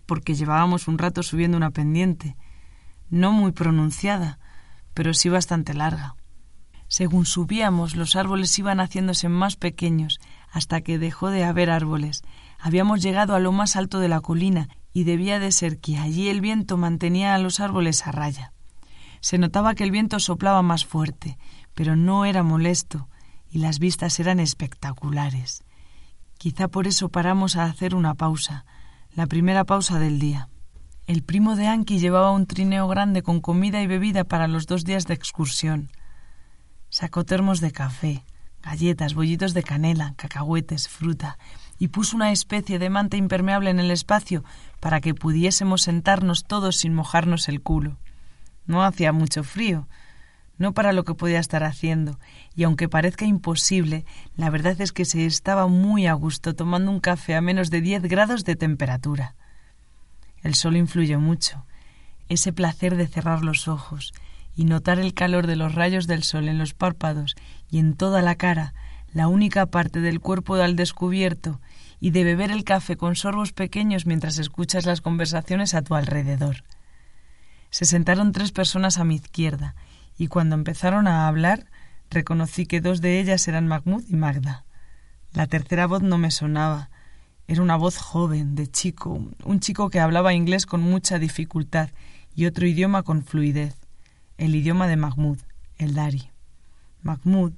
porque 0.06 0.34
llevábamos 0.34 0.88
un 0.88 0.98
rato 0.98 1.22
subiendo 1.22 1.56
una 1.56 1.70
pendiente, 1.70 2.36
no 3.10 3.32
muy 3.32 3.52
pronunciada, 3.52 4.38
pero 4.94 5.14
sí 5.14 5.28
bastante 5.28 5.74
larga. 5.74 6.16
Según 6.88 7.26
subíamos, 7.26 7.94
los 7.94 8.16
árboles 8.16 8.58
iban 8.58 8.80
haciéndose 8.80 9.28
más 9.28 9.56
pequeños, 9.56 10.18
hasta 10.50 10.80
que 10.80 10.98
dejó 10.98 11.30
de 11.30 11.44
haber 11.44 11.70
árboles. 11.70 12.22
Habíamos 12.58 13.00
llegado 13.00 13.36
a 13.36 13.40
lo 13.40 13.52
más 13.52 13.76
alto 13.76 14.00
de 14.00 14.08
la 14.08 14.20
colina, 14.20 14.68
y 14.92 15.04
debía 15.04 15.38
de 15.38 15.52
ser 15.52 15.78
que 15.78 15.98
allí 15.98 16.28
el 16.28 16.40
viento 16.40 16.76
mantenía 16.76 17.34
a 17.34 17.38
los 17.38 17.60
árboles 17.60 18.06
a 18.06 18.12
raya. 18.12 18.52
Se 19.20 19.38
notaba 19.38 19.74
que 19.74 19.84
el 19.84 19.90
viento 19.90 20.18
soplaba 20.18 20.62
más 20.62 20.84
fuerte, 20.84 21.38
pero 21.74 21.96
no 21.96 22.24
era 22.24 22.42
molesto, 22.42 23.08
y 23.50 23.58
las 23.58 23.78
vistas 23.78 24.18
eran 24.20 24.40
espectaculares. 24.40 25.64
Quizá 26.38 26.68
por 26.68 26.86
eso 26.86 27.10
paramos 27.10 27.56
a 27.56 27.64
hacer 27.64 27.94
una 27.94 28.14
pausa, 28.14 28.64
la 29.14 29.26
primera 29.26 29.64
pausa 29.64 29.98
del 29.98 30.18
día. 30.18 30.48
El 31.06 31.22
primo 31.22 31.56
de 31.56 31.66
Anki 31.66 31.98
llevaba 31.98 32.30
un 32.30 32.46
trineo 32.46 32.86
grande 32.88 33.22
con 33.22 33.40
comida 33.40 33.82
y 33.82 33.86
bebida 33.86 34.24
para 34.24 34.46
los 34.48 34.66
dos 34.66 34.84
días 34.84 35.06
de 35.06 35.14
excursión. 35.14 35.90
Sacó 36.88 37.24
termos 37.24 37.60
de 37.60 37.72
café, 37.72 38.24
galletas, 38.62 39.14
bollitos 39.14 39.52
de 39.52 39.62
canela, 39.62 40.14
cacahuetes, 40.16 40.88
fruta, 40.88 41.38
y 41.78 41.88
puso 41.88 42.16
una 42.16 42.30
especie 42.30 42.78
de 42.78 42.90
manta 42.90 43.16
impermeable 43.16 43.70
en 43.70 43.80
el 43.80 43.90
espacio 43.90 44.44
para 44.80 45.00
que 45.00 45.14
pudiésemos 45.14 45.82
sentarnos 45.82 46.44
todos 46.44 46.76
sin 46.76 46.94
mojarnos 46.94 47.48
el 47.48 47.60
culo. 47.60 47.98
No 48.66 48.84
hacía 48.84 49.12
mucho 49.12 49.42
frío, 49.42 49.88
no 50.60 50.74
para 50.74 50.92
lo 50.92 51.04
que 51.04 51.14
podía 51.14 51.40
estar 51.40 51.64
haciendo, 51.64 52.18
y 52.54 52.64
aunque 52.64 52.86
parezca 52.86 53.24
imposible, 53.24 54.04
la 54.36 54.50
verdad 54.50 54.78
es 54.80 54.92
que 54.92 55.06
se 55.06 55.24
estaba 55.24 55.66
muy 55.68 56.06
a 56.06 56.12
gusto 56.12 56.54
tomando 56.54 56.90
un 56.90 57.00
café 57.00 57.34
a 57.34 57.40
menos 57.40 57.70
de 57.70 57.80
diez 57.80 58.02
grados 58.02 58.44
de 58.44 58.56
temperatura. 58.56 59.34
El 60.42 60.54
sol 60.54 60.76
influye 60.76 61.16
mucho. 61.16 61.64
Ese 62.28 62.52
placer 62.52 62.96
de 62.96 63.06
cerrar 63.06 63.42
los 63.42 63.68
ojos 63.68 64.12
y 64.54 64.64
notar 64.64 64.98
el 64.98 65.14
calor 65.14 65.46
de 65.46 65.56
los 65.56 65.74
rayos 65.74 66.06
del 66.06 66.22
sol 66.22 66.46
en 66.46 66.58
los 66.58 66.74
párpados 66.74 67.36
y 67.70 67.78
en 67.78 67.94
toda 67.94 68.20
la 68.20 68.34
cara, 68.34 68.74
la 69.14 69.28
única 69.28 69.64
parte 69.64 70.00
del 70.00 70.20
cuerpo 70.20 70.56
al 70.56 70.76
descubierto, 70.76 71.58
y 72.00 72.10
de 72.10 72.22
beber 72.24 72.50
el 72.50 72.64
café 72.64 72.96
con 72.96 73.16
sorbos 73.16 73.52
pequeños 73.52 74.04
mientras 74.04 74.38
escuchas 74.38 74.84
las 74.84 75.00
conversaciones 75.00 75.72
a 75.74 75.80
tu 75.80 75.94
alrededor. 75.94 76.64
Se 77.70 77.84
sentaron 77.84 78.32
tres 78.32 78.52
personas 78.52 78.98
a 78.98 79.04
mi 79.04 79.16
izquierda, 79.16 79.74
y 80.18 80.28
cuando 80.28 80.54
empezaron 80.54 81.06
a 81.06 81.26
hablar, 81.28 81.66
reconocí 82.10 82.66
que 82.66 82.80
dos 82.80 83.00
de 83.00 83.20
ellas 83.20 83.46
eran 83.48 83.68
Mahmoud 83.68 84.04
y 84.08 84.16
Magda. 84.16 84.64
La 85.32 85.46
tercera 85.46 85.86
voz 85.86 86.02
no 86.02 86.18
me 86.18 86.30
sonaba, 86.30 86.90
era 87.46 87.62
una 87.62 87.76
voz 87.76 87.96
joven, 87.98 88.54
de 88.54 88.68
chico, 88.68 89.24
un 89.44 89.60
chico 89.60 89.90
que 89.90 89.98
hablaba 89.98 90.34
inglés 90.34 90.66
con 90.66 90.82
mucha 90.82 91.18
dificultad 91.18 91.90
y 92.34 92.46
otro 92.46 92.66
idioma 92.66 93.02
con 93.02 93.24
fluidez, 93.24 93.76
el 94.38 94.54
idioma 94.54 94.86
de 94.86 94.96
Mahmoud, 94.96 95.38
el 95.76 95.94
Dari. 95.94 96.30
Mahmoud 97.02 97.52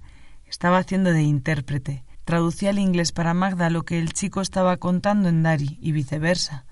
estaba 0.47 0.79
haciendo 0.79 1.13
de 1.13 1.23
intérprete, 1.23 2.05
traducía 2.25 2.71
al 2.71 2.79
inglés 2.79 3.13
para 3.13 3.35
Magda 3.35 3.69
lo 3.69 3.85
que 3.85 3.99
el 3.99 4.13
chico 4.13 4.41
estaba 4.41 4.77
contando 4.79 5.29
en 5.29 5.43
Dari 5.43 5.79
y 5.81 5.93
viceversa. 5.93 6.65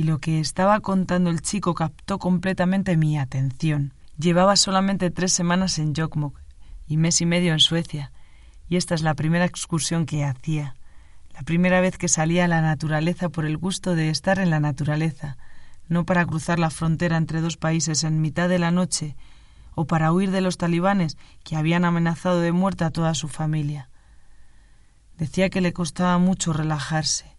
Y 0.00 0.04
lo 0.04 0.18
que 0.18 0.40
estaba 0.40 0.80
contando 0.80 1.28
el 1.28 1.42
chico 1.42 1.74
captó 1.74 2.18
completamente 2.18 2.96
mi 2.96 3.18
atención. 3.18 3.92
Llevaba 4.18 4.56
solamente 4.56 5.10
tres 5.10 5.30
semanas 5.30 5.78
en 5.78 5.94
Jokmok 5.94 6.40
y 6.86 6.96
mes 6.96 7.20
y 7.20 7.26
medio 7.26 7.52
en 7.52 7.58
Suecia, 7.60 8.10
y 8.66 8.76
esta 8.76 8.94
es 8.94 9.02
la 9.02 9.12
primera 9.12 9.44
excursión 9.44 10.06
que 10.06 10.24
hacía 10.24 10.74
la 11.34 11.42
primera 11.42 11.82
vez 11.82 11.98
que 11.98 12.08
salía 12.08 12.46
a 12.46 12.48
la 12.48 12.62
naturaleza 12.62 13.28
por 13.28 13.44
el 13.44 13.58
gusto 13.58 13.94
de 13.94 14.08
estar 14.08 14.38
en 14.38 14.48
la 14.48 14.58
naturaleza, 14.58 15.36
no 15.86 16.06
para 16.06 16.24
cruzar 16.24 16.58
la 16.58 16.70
frontera 16.70 17.18
entre 17.18 17.42
dos 17.42 17.58
países 17.58 18.02
en 18.02 18.22
mitad 18.22 18.48
de 18.48 18.58
la 18.58 18.70
noche, 18.70 19.16
o 19.74 19.86
para 19.86 20.14
huir 20.14 20.30
de 20.30 20.40
los 20.40 20.56
talibanes 20.56 21.18
que 21.44 21.56
habían 21.56 21.84
amenazado 21.84 22.40
de 22.40 22.52
muerte 22.52 22.84
a 22.84 22.90
toda 22.90 23.12
su 23.12 23.28
familia. 23.28 23.90
Decía 25.18 25.50
que 25.50 25.60
le 25.60 25.74
costaba 25.74 26.16
mucho 26.16 26.54
relajarse, 26.54 27.29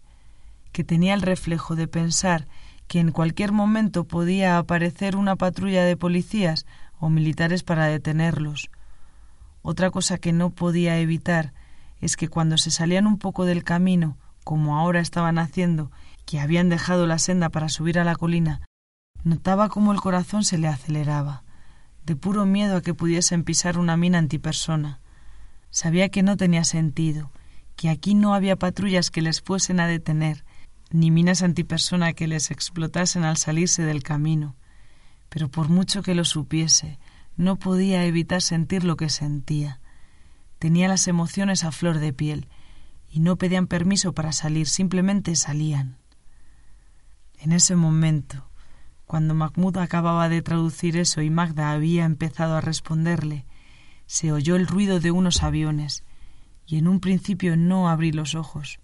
que 0.72 0.84
tenía 0.84 1.14
el 1.14 1.22
reflejo 1.22 1.76
de 1.76 1.86
pensar 1.86 2.48
que 2.88 3.00
en 3.00 3.12
cualquier 3.12 3.52
momento 3.52 4.04
podía 4.04 4.58
aparecer 4.58 5.16
una 5.16 5.36
patrulla 5.36 5.84
de 5.84 5.96
policías 5.96 6.66
o 6.98 7.08
militares 7.08 7.62
para 7.62 7.86
detenerlos. 7.86 8.70
Otra 9.62 9.90
cosa 9.90 10.18
que 10.18 10.32
no 10.32 10.50
podía 10.50 10.98
evitar 10.98 11.52
es 12.00 12.16
que 12.16 12.28
cuando 12.28 12.58
se 12.58 12.70
salían 12.70 13.06
un 13.06 13.18
poco 13.18 13.44
del 13.44 13.64
camino, 13.64 14.16
como 14.44 14.76
ahora 14.76 15.00
estaban 15.00 15.38
haciendo, 15.38 15.90
que 16.26 16.40
habían 16.40 16.68
dejado 16.68 17.06
la 17.06 17.18
senda 17.18 17.48
para 17.48 17.68
subir 17.68 17.98
a 17.98 18.04
la 18.04 18.16
colina, 18.16 18.60
notaba 19.24 19.68
cómo 19.68 19.92
el 19.92 20.00
corazón 20.00 20.44
se 20.44 20.58
le 20.58 20.68
aceleraba, 20.68 21.44
de 22.04 22.16
puro 22.16 22.44
miedo 22.44 22.76
a 22.76 22.82
que 22.82 22.94
pudiesen 22.94 23.44
pisar 23.44 23.78
una 23.78 23.96
mina 23.96 24.18
antipersona. 24.18 25.00
Sabía 25.70 26.08
que 26.08 26.22
no 26.22 26.36
tenía 26.36 26.64
sentido, 26.64 27.30
que 27.76 27.88
aquí 27.88 28.14
no 28.14 28.34
había 28.34 28.56
patrullas 28.56 29.10
que 29.10 29.22
les 29.22 29.40
fuesen 29.40 29.80
a 29.80 29.86
detener, 29.86 30.44
ni 30.92 31.10
minas 31.10 31.42
antipersona 31.42 32.12
que 32.12 32.28
les 32.28 32.50
explotasen 32.50 33.24
al 33.24 33.36
salirse 33.36 33.82
del 33.82 34.02
camino. 34.02 34.56
Pero 35.28 35.48
por 35.48 35.68
mucho 35.68 36.02
que 36.02 36.14
lo 36.14 36.24
supiese, 36.24 36.98
no 37.36 37.56
podía 37.56 38.04
evitar 38.04 38.42
sentir 38.42 38.84
lo 38.84 38.96
que 38.96 39.08
sentía. 39.08 39.80
Tenía 40.58 40.88
las 40.88 41.08
emociones 41.08 41.64
a 41.64 41.72
flor 41.72 41.98
de 41.98 42.12
piel 42.12 42.48
y 43.10 43.20
no 43.20 43.36
pedían 43.36 43.66
permiso 43.66 44.12
para 44.12 44.32
salir, 44.32 44.68
simplemente 44.68 45.34
salían. 45.36 45.98
En 47.38 47.52
ese 47.52 47.74
momento, 47.74 48.48
cuando 49.04 49.34
Mahmoud 49.34 49.76
acababa 49.78 50.28
de 50.28 50.42
traducir 50.42 50.96
eso 50.96 51.20
y 51.20 51.28
Magda 51.28 51.72
había 51.72 52.04
empezado 52.04 52.56
a 52.56 52.60
responderle, 52.60 53.44
se 54.06 54.32
oyó 54.32 54.56
el 54.56 54.66
ruido 54.66 55.00
de 55.00 55.10
unos 55.10 55.42
aviones, 55.42 56.04
y 56.66 56.78
en 56.78 56.88
un 56.88 57.00
principio 57.00 57.56
no 57.56 57.88
abrí 57.88 58.12
los 58.12 58.34
ojos. 58.34 58.78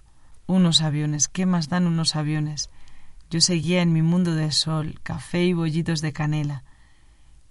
Unos 0.51 0.81
aviones, 0.81 1.29
¿qué 1.29 1.45
más 1.45 1.69
dan 1.69 1.87
unos 1.87 2.17
aviones? 2.17 2.71
Yo 3.29 3.43
seguía 3.43 3.83
en 3.83 3.93
mi 3.93 4.01
mundo 4.01 4.35
de 4.35 4.51
sol, 4.51 4.99
café 5.03 5.45
y 5.45 5.53
bollitos 5.53 6.01
de 6.01 6.15
canela. 6.15 6.65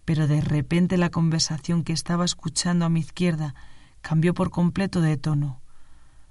Pero 0.04 0.26
de 0.26 0.42
repente 0.42 0.98
la 0.98 1.12
conversación 1.12 1.84
que 1.84 1.94
estaba 1.94 2.26
escuchando 2.26 2.86
a 2.86 2.90
mi 2.90 3.02
izquierda 3.02 3.54
cambió 4.02 4.34
por 4.34 4.50
completo 4.50 5.00
de 5.02 5.16
tono. 5.16 5.62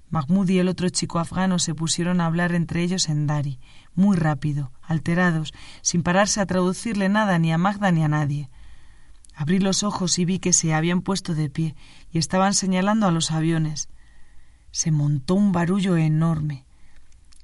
Mahmoud 0.09 0.49
y 0.49 0.59
el 0.59 0.67
otro 0.67 0.89
chico 0.89 1.19
afgano 1.19 1.57
se 1.57 1.73
pusieron 1.73 2.19
a 2.19 2.25
hablar 2.25 2.53
entre 2.53 2.83
ellos 2.83 3.07
en 3.07 3.27
Dari, 3.27 3.61
muy 3.95 4.17
rápido, 4.17 4.73
alterados, 4.81 5.53
sin 5.81 6.03
pararse 6.03 6.41
a 6.41 6.45
traducirle 6.45 7.07
nada 7.07 7.39
ni 7.39 7.53
a 7.53 7.57
Magda 7.57 7.91
ni 7.91 8.03
a 8.03 8.09
nadie. 8.09 8.49
Abrí 9.33 9.59
los 9.59 9.83
ojos 9.83 10.19
y 10.19 10.25
vi 10.25 10.39
que 10.39 10.51
se 10.51 10.73
habían 10.73 11.01
puesto 11.01 11.33
de 11.33 11.49
pie 11.49 11.77
y 12.11 12.17
estaban 12.17 12.53
señalando 12.53 13.07
a 13.07 13.11
los 13.11 13.31
aviones. 13.31 13.87
Se 14.71 14.91
montó 14.91 15.35
un 15.35 15.51
barullo 15.51 15.97
enorme. 15.97 16.65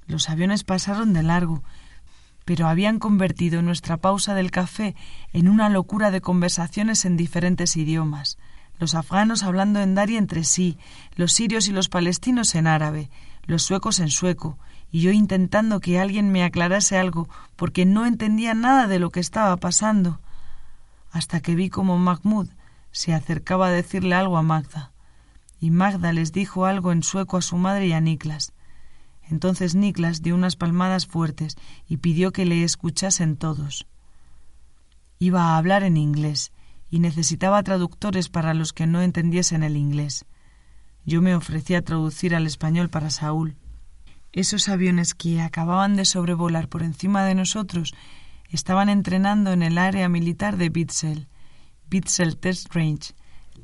Los 0.07 0.29
aviones 0.29 0.63
pasaron 0.63 1.13
de 1.13 1.23
largo, 1.23 1.63
pero 2.45 2.67
habían 2.67 2.99
convertido 2.99 3.61
nuestra 3.61 3.97
pausa 3.97 4.33
del 4.33 4.51
café 4.51 4.95
en 5.31 5.47
una 5.47 5.69
locura 5.69 6.11
de 6.11 6.21
conversaciones 6.21 7.05
en 7.05 7.17
diferentes 7.17 7.77
idiomas 7.77 8.37
los 8.79 8.95
afganos 8.95 9.43
hablando 9.43 9.79
en 9.79 9.95
dari 9.95 10.17
entre 10.17 10.43
sí, 10.43 10.77
los 11.15 11.31
sirios 11.31 11.67
y 11.67 11.71
los 11.71 11.89
palestinos 11.89 12.55
en 12.55 12.67
árabe, 12.67 13.09
los 13.45 13.63
suecos 13.63 13.99
en 13.99 14.09
sueco, 14.09 14.57
y 14.91 15.01
yo 15.01 15.11
intentando 15.11 15.79
que 15.79 15.99
alguien 15.99 16.31
me 16.31 16.43
aclarase 16.43 16.97
algo, 16.97 17.29
porque 17.55 17.85
no 17.85 18.05
entendía 18.05 18.53
nada 18.53 18.87
de 18.87 18.99
lo 18.99 19.09
que 19.09 19.19
estaba 19.19 19.55
pasando, 19.57 20.19
hasta 21.11 21.39
que 21.39 21.55
vi 21.55 21.69
como 21.69 21.97
Mahmoud 21.97 22.49
se 22.91 23.13
acercaba 23.13 23.67
a 23.67 23.71
decirle 23.71 24.15
algo 24.15 24.37
a 24.37 24.43
Magda, 24.43 24.91
y 25.63 25.71
Magda 25.71 26.11
les 26.11 26.33
dijo 26.33 26.65
algo 26.65 26.91
en 26.91 27.03
sueco 27.03 27.37
a 27.37 27.41
su 27.41 27.55
madre 27.55 27.87
y 27.87 27.93
a 27.93 28.01
Niklas. 28.01 28.51
Entonces 29.21 29.75
Niklas 29.75 30.21
dio 30.21 30.35
unas 30.35 30.57
palmadas 30.57 31.07
fuertes 31.07 31.55
y 31.87 31.95
pidió 31.95 32.33
que 32.33 32.43
le 32.43 32.65
escuchasen 32.65 33.37
todos. 33.37 33.87
Iba 35.19 35.43
a 35.43 35.57
hablar 35.57 35.83
en 35.83 35.95
inglés 35.95 36.51
y 36.89 36.99
necesitaba 36.99 37.63
traductores 37.63 38.27
para 38.27 38.53
los 38.53 38.73
que 38.73 38.87
no 38.87 39.01
entendiesen 39.01 39.63
el 39.63 39.77
inglés. 39.77 40.25
Yo 41.05 41.21
me 41.21 41.33
ofrecí 41.33 41.75
a 41.75 41.81
traducir 41.81 42.35
al 42.35 42.45
español 42.45 42.89
para 42.89 43.09
Saúl. 43.09 43.55
Esos 44.33 44.67
aviones 44.67 45.13
que 45.13 45.39
acababan 45.39 45.95
de 45.95 46.03
sobrevolar 46.03 46.67
por 46.67 46.83
encima 46.83 47.23
de 47.23 47.35
nosotros 47.35 47.93
estaban 48.49 48.89
entrenando 48.89 49.53
en 49.53 49.63
el 49.63 49.77
área 49.77 50.09
militar 50.09 50.57
de 50.57 50.67
Bitzel, 50.67 51.29
Bitzel 51.89 52.35
Test 52.35 52.75
Range, 52.75 53.13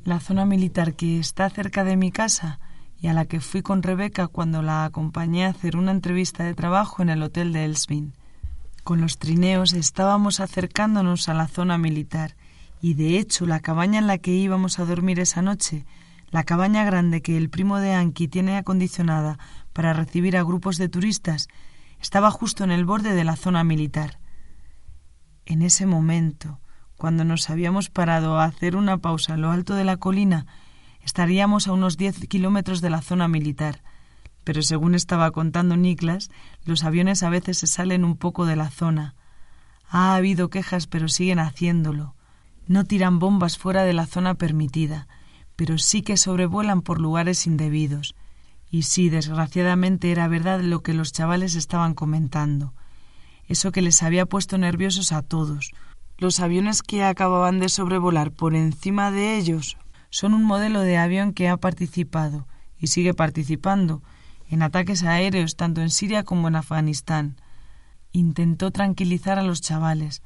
la 0.04 0.20
zona 0.20 0.44
militar 0.44 0.94
que 0.94 1.18
está 1.18 1.48
cerca 1.50 1.84
de 1.84 1.96
mi 1.96 2.10
casa 2.10 2.58
y 3.00 3.08
a 3.08 3.14
la 3.14 3.24
que 3.24 3.40
fui 3.40 3.62
con 3.62 3.82
Rebeca 3.82 4.28
cuando 4.28 4.62
la 4.62 4.84
acompañé 4.84 5.44
a 5.44 5.50
hacer 5.50 5.76
una 5.76 5.92
entrevista 5.92 6.44
de 6.44 6.54
trabajo 6.54 7.02
en 7.02 7.08
el 7.08 7.22
hotel 7.22 7.52
de 7.52 7.64
Elsvin. 7.64 8.14
Con 8.84 9.00
los 9.00 9.18
trineos 9.18 9.72
estábamos 9.72 10.40
acercándonos 10.40 11.28
a 11.28 11.34
la 11.34 11.48
zona 11.48 11.78
militar 11.78 12.36
y 12.80 12.94
de 12.94 13.18
hecho 13.18 13.46
la 13.46 13.60
cabaña 13.60 13.98
en 13.98 14.06
la 14.06 14.18
que 14.18 14.32
íbamos 14.32 14.78
a 14.78 14.84
dormir 14.84 15.20
esa 15.20 15.42
noche 15.42 15.84
la 16.30 16.44
cabaña 16.44 16.84
grande 16.84 17.22
que 17.22 17.36
el 17.36 17.50
primo 17.50 17.80
de 17.80 17.92
Anki 17.92 18.28
tiene 18.28 18.56
acondicionada 18.56 19.38
para 19.72 19.92
recibir 19.92 20.36
a 20.36 20.44
grupos 20.44 20.78
de 20.78 20.88
turistas 20.88 21.48
estaba 22.00 22.30
justo 22.30 22.62
en 22.62 22.70
el 22.70 22.84
borde 22.84 23.14
de 23.14 23.24
la 23.24 23.36
zona 23.36 23.64
militar. 23.64 24.20
En 25.44 25.62
ese 25.62 25.86
momento, 25.86 26.60
cuando 27.00 27.24
nos 27.24 27.50
habíamos 27.50 27.88
parado 27.90 28.38
a 28.38 28.44
hacer 28.44 28.76
una 28.76 28.98
pausa 28.98 29.34
a 29.34 29.36
lo 29.36 29.50
alto 29.50 29.74
de 29.74 29.82
la 29.82 29.96
colina, 29.96 30.46
estaríamos 31.02 31.66
a 31.66 31.72
unos 31.72 31.96
diez 31.96 32.20
kilómetros 32.28 32.80
de 32.80 32.90
la 32.90 33.00
zona 33.02 33.26
militar. 33.26 33.82
Pero 34.44 34.62
según 34.62 34.94
estaba 34.94 35.32
contando 35.32 35.76
Niklas, 35.76 36.30
los 36.64 36.84
aviones 36.84 37.24
a 37.24 37.30
veces 37.30 37.58
se 37.58 37.66
salen 37.66 38.04
un 38.04 38.16
poco 38.16 38.46
de 38.46 38.54
la 38.54 38.70
zona. 38.70 39.16
Ha 39.88 40.14
habido 40.14 40.50
quejas, 40.50 40.86
pero 40.86 41.08
siguen 41.08 41.40
haciéndolo. 41.40 42.14
No 42.68 42.84
tiran 42.84 43.18
bombas 43.18 43.58
fuera 43.58 43.82
de 43.82 43.94
la 43.94 44.06
zona 44.06 44.34
permitida 44.34 45.08
pero 45.60 45.76
sí 45.76 46.00
que 46.00 46.16
sobrevuelan 46.16 46.80
por 46.80 46.98
lugares 46.98 47.46
indebidos. 47.46 48.14
Y 48.70 48.84
sí, 48.84 49.10
desgraciadamente 49.10 50.10
era 50.10 50.26
verdad 50.26 50.62
lo 50.62 50.82
que 50.82 50.94
los 50.94 51.12
chavales 51.12 51.54
estaban 51.54 51.92
comentando. 51.92 52.72
Eso 53.46 53.70
que 53.70 53.82
les 53.82 54.02
había 54.02 54.24
puesto 54.24 54.56
nerviosos 54.56 55.12
a 55.12 55.20
todos. 55.20 55.72
Los 56.20 56.38
aviones 56.40 56.82
que 56.82 57.02
acababan 57.02 57.60
de 57.60 57.70
sobrevolar 57.70 58.30
por 58.30 58.54
encima 58.54 59.10
de 59.10 59.38
ellos 59.38 59.78
son 60.10 60.34
un 60.34 60.44
modelo 60.44 60.82
de 60.82 60.98
avión 60.98 61.32
que 61.32 61.48
ha 61.48 61.56
participado 61.56 62.46
y 62.78 62.88
sigue 62.88 63.14
participando 63.14 64.02
en 64.46 64.62
ataques 64.62 65.02
aéreos 65.02 65.56
tanto 65.56 65.80
en 65.80 65.88
Siria 65.88 66.22
como 66.22 66.48
en 66.48 66.56
Afganistán. 66.56 67.40
Intentó 68.12 68.70
tranquilizar 68.70 69.38
a 69.38 69.42
los 69.42 69.62
chavales. 69.62 70.20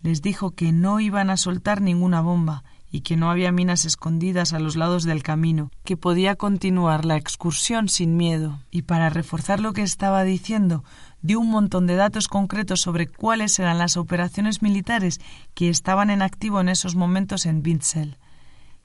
Les 0.00 0.20
dijo 0.20 0.50
que 0.50 0.72
no 0.72 0.98
iban 0.98 1.30
a 1.30 1.36
soltar 1.36 1.80
ninguna 1.80 2.20
bomba 2.22 2.64
y 2.96 3.02
que 3.02 3.18
no 3.18 3.30
había 3.30 3.52
minas 3.52 3.84
escondidas 3.84 4.54
a 4.54 4.58
los 4.58 4.74
lados 4.74 5.04
del 5.04 5.22
camino, 5.22 5.70
que 5.84 5.98
podía 5.98 6.34
continuar 6.34 7.04
la 7.04 7.18
excursión 7.18 7.90
sin 7.90 8.16
miedo. 8.16 8.62
Y 8.70 8.82
para 8.82 9.10
reforzar 9.10 9.60
lo 9.60 9.74
que 9.74 9.82
estaba 9.82 10.24
diciendo, 10.24 10.82
dio 11.20 11.38
un 11.38 11.50
montón 11.50 11.86
de 11.86 11.94
datos 11.94 12.26
concretos 12.26 12.80
sobre 12.80 13.06
cuáles 13.06 13.58
eran 13.58 13.76
las 13.76 13.98
operaciones 13.98 14.62
militares 14.62 15.20
que 15.52 15.68
estaban 15.68 16.08
en 16.08 16.22
activo 16.22 16.58
en 16.58 16.70
esos 16.70 16.94
momentos 16.94 17.44
en 17.44 17.62
Binzel, 17.62 18.16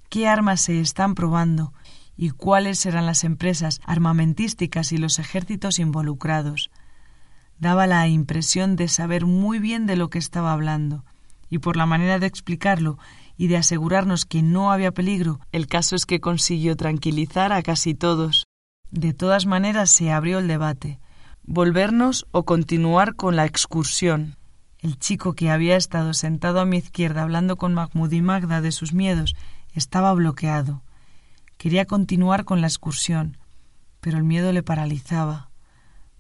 qué 0.10 0.28
armas 0.28 0.60
se 0.60 0.82
están 0.82 1.16
probando 1.16 1.72
y 2.18 2.32
cuáles 2.32 2.86
eran 2.86 3.06
las 3.06 3.24
empresas 3.24 3.80
armamentísticas 3.86 4.92
y 4.92 4.98
los 4.98 5.20
ejércitos 5.20 5.80
involucrados. 5.80 6.70
Daba 7.60 7.88
la 7.88 8.06
impresión 8.10 8.76
de 8.76 8.90
saber 8.90 9.26
muy 9.26 9.60
bien 9.60 9.86
de 9.86 9.96
lo 9.96 10.10
que 10.10 10.20
estaba 10.20 10.52
hablando, 10.52 11.06
y 11.50 11.60
por 11.60 11.78
la 11.78 11.86
manera 11.86 12.20
de 12.20 12.28
explicarlo 12.28 12.98
y 13.42 13.48
de 13.48 13.58
asegurarnos 13.58 14.26
que 14.26 14.44
no 14.44 14.72
había 14.72 14.92
peligro, 14.92 15.40
el 15.52 15.66
caso 15.66 15.96
es 15.96 16.06
que 16.06 16.20
consiguió 16.20 16.76
tranquilizar 16.76 17.52
a 17.52 17.64
casi 17.64 17.96
todos. 17.96 18.46
De 18.92 19.16
todas 19.16 19.48
maneras 19.48 19.90
se 19.90 20.12
abrió 20.12 20.38
el 20.38 20.48
debate. 20.48 21.00
¿Volvernos 21.42 22.28
o 22.30 22.46
continuar 22.46 23.16
con 23.16 23.36
la 23.36 23.48
excursión? 23.48 24.36
El 24.78 25.00
chico 25.00 25.34
que 25.34 25.50
había 25.50 25.76
estado 25.76 26.14
sentado 26.14 26.60
a 26.60 26.66
mi 26.66 26.78
izquierda 26.78 27.24
hablando 27.24 27.58
con 27.58 27.74
Mahmoud 27.74 28.12
y 28.12 28.22
Magda 28.22 28.62
de 28.62 28.72
sus 28.72 28.94
miedos 28.94 29.34
estaba 29.74 30.14
bloqueado. 30.14 30.84
Quería 31.58 31.86
continuar 31.86 32.46
con 32.46 32.62
la 32.62 32.68
excursión, 32.68 33.38
pero 34.02 34.20
el 34.20 34.24
miedo 34.24 34.52
le 34.52 34.62
paralizaba. 34.62 35.50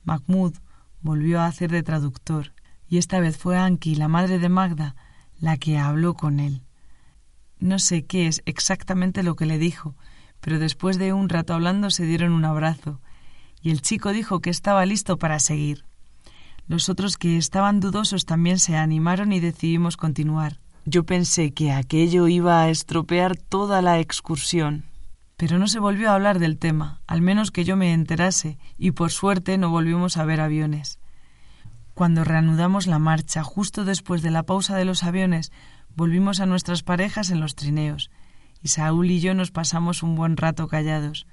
Mahmoud 0.06 0.56
volvió 1.02 1.40
a 1.40 1.46
hacer 1.46 1.70
de 1.70 1.84
traductor, 1.84 2.52
y 2.88 2.98
esta 2.98 3.20
vez 3.20 3.38
fue 3.38 3.60
Anki, 3.60 3.94
la 3.94 4.08
madre 4.08 4.40
de 4.40 4.50
Magda, 4.50 4.96
la 5.40 5.58
que 5.58 5.78
habló 5.78 6.16
con 6.16 6.40
él. 6.40 6.64
No 7.62 7.78
sé 7.78 8.06
qué 8.06 8.26
es 8.26 8.42
exactamente 8.46 9.22
lo 9.22 9.36
que 9.36 9.46
le 9.46 9.60
dijo, 9.60 9.96
pero 10.40 10.58
después 10.58 10.98
de 10.98 11.14
un 11.14 11.30
rato 11.30 11.54
hablando 11.54 11.92
se 11.92 12.06
dieron 12.06 12.34
un 12.34 12.44
abrazo, 12.44 13.00
y 13.62 13.70
el 13.70 13.84
chico 13.84 14.12
dijo 14.12 14.40
que 14.40 14.50
estaba 14.50 14.84
listo 14.88 15.18
para 15.18 15.38
seguir. 15.38 15.86
Los 16.68 16.90
otros 16.90 17.18
que 17.18 17.38
estaban 17.38 17.80
dudosos 17.80 18.26
también 18.26 18.58
se 18.58 18.78
animaron 18.78 19.32
y 19.32 19.40
decidimos 19.40 19.96
continuar. 19.96 20.60
Yo 20.86 21.06
pensé 21.06 21.54
que 21.54 21.72
aquello 21.72 22.28
iba 22.28 22.64
a 22.64 22.70
estropear 22.70 23.38
toda 23.38 23.84
la 23.84 24.00
excursión. 24.00 24.86
Pero 25.38 25.60
no 25.60 25.68
se 25.68 25.80
volvió 25.80 26.10
a 26.10 26.16
hablar 26.16 26.40
del 26.40 26.58
tema, 26.58 27.02
al 27.06 27.22
menos 27.22 27.52
que 27.52 27.64
yo 27.64 27.78
me 27.78 27.94
enterase, 27.94 28.58
y 28.80 28.92
por 28.92 29.12
suerte 29.12 29.60
no 29.60 29.70
volvimos 29.70 30.18
a 30.18 30.26
ver 30.26 30.42
aviones. 30.42 30.98
Cuando 31.94 32.24
reanudamos 32.24 32.88
la 32.88 32.98
marcha, 32.98 33.44
justo 33.44 33.86
después 33.86 34.24
de 34.24 34.32
la 34.32 34.44
pausa 34.44 34.76
de 34.76 34.86
los 34.86 35.04
aviones, 35.04 35.52
Volvimos 35.96 36.40
a 36.40 36.46
nuestras 36.46 36.84
parejas 36.84 37.32
en 37.32 37.40
los 37.40 37.56
trineos, 37.56 38.10
y 38.64 38.70
Saúl 38.70 39.12
y 39.12 39.20
yo 39.20 39.34
nos 39.34 39.52
pasamos 39.52 40.04
un 40.04 40.16
buen 40.16 40.38
rato 40.38 40.68
callados. 40.68 41.28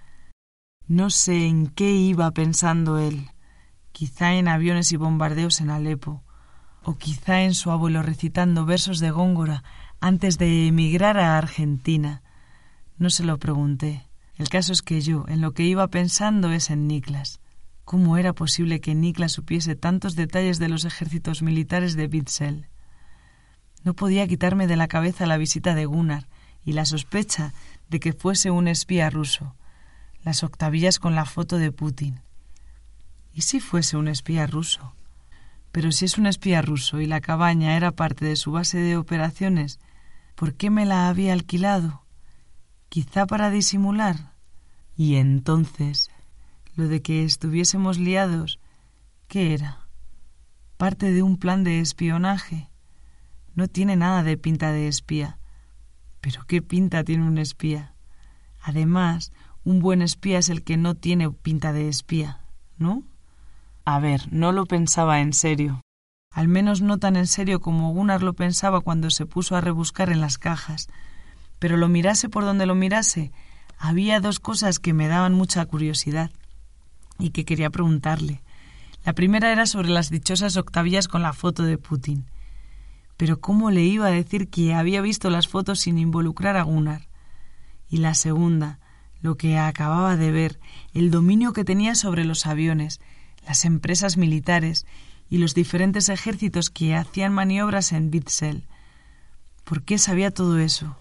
No 0.86 1.10
sé 1.10 1.46
en 1.46 1.68
qué 1.68 1.92
iba 1.92 2.30
pensando 2.32 2.98
él, 2.98 3.30
quizá 3.92 4.34
en 4.34 4.48
aviones 4.48 4.92
y 4.92 4.96
bombardeos 4.96 5.60
en 5.60 5.70
Alepo, 5.70 6.22
o 6.82 6.96
quizá 6.96 7.42
en 7.42 7.54
su 7.54 7.70
abuelo 7.70 8.02
recitando 8.02 8.64
versos 8.64 8.98
de 8.98 9.10
Góngora 9.10 9.62
antes 10.00 10.38
de 10.38 10.66
emigrar 10.66 11.18
a 11.18 11.36
Argentina. 11.36 12.22
No 12.96 13.10
se 13.10 13.24
lo 13.24 13.38
pregunté. 13.38 14.08
El 14.36 14.48
caso 14.48 14.72
es 14.72 14.82
que 14.82 15.00
yo, 15.00 15.24
en 15.28 15.40
lo 15.40 15.52
que 15.52 15.64
iba 15.64 15.86
pensando 15.88 16.50
es 16.52 16.70
en 16.70 16.86
Niklas. 16.86 17.40
¿Cómo 17.84 18.16
era 18.16 18.32
posible 18.32 18.80
que 18.80 18.94
Niklas 18.94 19.32
supiese 19.32 19.74
tantos 19.74 20.14
detalles 20.14 20.58
de 20.58 20.68
los 20.68 20.84
ejércitos 20.84 21.42
militares 21.42 21.96
de 21.96 22.06
Bitzel? 22.06 22.68
No 23.84 23.94
podía 23.94 24.26
quitarme 24.26 24.66
de 24.66 24.76
la 24.76 24.88
cabeza 24.88 25.26
la 25.26 25.36
visita 25.36 25.74
de 25.74 25.86
Gunnar 25.86 26.26
y 26.64 26.72
la 26.72 26.84
sospecha 26.84 27.54
de 27.88 28.00
que 28.00 28.12
fuese 28.12 28.50
un 28.50 28.68
espía 28.68 29.10
ruso, 29.10 29.54
las 30.22 30.42
octavillas 30.42 30.98
con 30.98 31.14
la 31.14 31.24
foto 31.24 31.58
de 31.58 31.72
Putin. 31.72 32.20
¿Y 33.32 33.42
si 33.42 33.60
fuese 33.60 33.96
un 33.96 34.08
espía 34.08 34.46
ruso? 34.46 34.94
Pero 35.72 35.92
si 35.92 36.04
es 36.04 36.18
un 36.18 36.26
espía 36.26 36.62
ruso 36.62 37.00
y 37.00 37.06
la 37.06 37.20
cabaña 37.20 37.76
era 37.76 37.92
parte 37.92 38.24
de 38.24 38.36
su 38.36 38.52
base 38.52 38.78
de 38.78 38.96
operaciones, 38.96 39.78
¿por 40.34 40.54
qué 40.54 40.70
me 40.70 40.86
la 40.86 41.08
había 41.08 41.32
alquilado? 41.32 42.02
Quizá 42.88 43.26
para 43.26 43.50
disimular. 43.50 44.32
Y 44.96 45.16
entonces, 45.16 46.10
lo 46.74 46.88
de 46.88 47.02
que 47.02 47.24
estuviésemos 47.24 47.98
liados, 47.98 48.58
¿qué 49.28 49.54
era? 49.54 49.86
¿Parte 50.76 51.12
de 51.12 51.22
un 51.22 51.36
plan 51.36 51.64
de 51.64 51.80
espionaje? 51.80 52.68
No 53.58 53.66
tiene 53.66 53.96
nada 53.96 54.22
de 54.22 54.36
pinta 54.36 54.70
de 54.70 54.86
espía. 54.86 55.40
Pero 56.20 56.44
¿qué 56.46 56.62
pinta 56.62 57.02
tiene 57.02 57.26
un 57.26 57.38
espía? 57.38 57.92
Además, 58.62 59.32
un 59.64 59.80
buen 59.80 60.00
espía 60.00 60.38
es 60.38 60.48
el 60.48 60.62
que 60.62 60.76
no 60.76 60.94
tiene 60.94 61.28
pinta 61.28 61.72
de 61.72 61.88
espía, 61.88 62.40
¿no? 62.76 63.02
A 63.84 63.98
ver, 63.98 64.32
no 64.32 64.52
lo 64.52 64.66
pensaba 64.66 65.18
en 65.18 65.32
serio. 65.32 65.80
Al 66.32 66.46
menos 66.46 66.82
no 66.82 66.98
tan 66.98 67.16
en 67.16 67.26
serio 67.26 67.60
como 67.60 67.92
Gunnar 67.92 68.22
lo 68.22 68.34
pensaba 68.34 68.80
cuando 68.80 69.10
se 69.10 69.26
puso 69.26 69.56
a 69.56 69.60
rebuscar 69.60 70.10
en 70.10 70.20
las 70.20 70.38
cajas. 70.38 70.86
Pero 71.58 71.76
lo 71.76 71.88
mirase 71.88 72.28
por 72.28 72.44
donde 72.44 72.64
lo 72.64 72.76
mirase, 72.76 73.32
había 73.76 74.20
dos 74.20 74.38
cosas 74.38 74.78
que 74.78 74.92
me 74.92 75.08
daban 75.08 75.34
mucha 75.34 75.66
curiosidad 75.66 76.30
y 77.18 77.30
que 77.30 77.44
quería 77.44 77.70
preguntarle. 77.70 78.40
La 79.04 79.14
primera 79.14 79.50
era 79.50 79.66
sobre 79.66 79.88
las 79.88 80.10
dichosas 80.10 80.56
octavillas 80.56 81.08
con 81.08 81.22
la 81.22 81.32
foto 81.32 81.64
de 81.64 81.76
Putin. 81.76 82.24
Pero 83.18 83.40
¿cómo 83.40 83.70
le 83.70 83.84
iba 83.84 84.06
a 84.06 84.10
decir 84.10 84.48
que 84.48 84.72
había 84.72 85.02
visto 85.02 85.28
las 85.28 85.48
fotos 85.48 85.80
sin 85.80 85.98
involucrar 85.98 86.56
a 86.56 86.62
Gunnar? 86.62 87.08
Y 87.90 87.98
la 87.98 88.14
segunda, 88.14 88.78
lo 89.20 89.36
que 89.36 89.58
acababa 89.58 90.16
de 90.16 90.30
ver, 90.30 90.60
el 90.94 91.10
dominio 91.10 91.52
que 91.52 91.64
tenía 91.64 91.96
sobre 91.96 92.24
los 92.24 92.46
aviones, 92.46 93.00
las 93.44 93.64
empresas 93.64 94.16
militares 94.16 94.86
y 95.28 95.38
los 95.38 95.54
diferentes 95.54 96.08
ejércitos 96.08 96.70
que 96.70 96.94
hacían 96.94 97.32
maniobras 97.32 97.92
en 97.92 98.10
Bitzel. 98.10 98.64
¿Por 99.64 99.82
qué 99.82 99.98
sabía 99.98 100.30
todo 100.30 100.58
eso? 100.58 100.96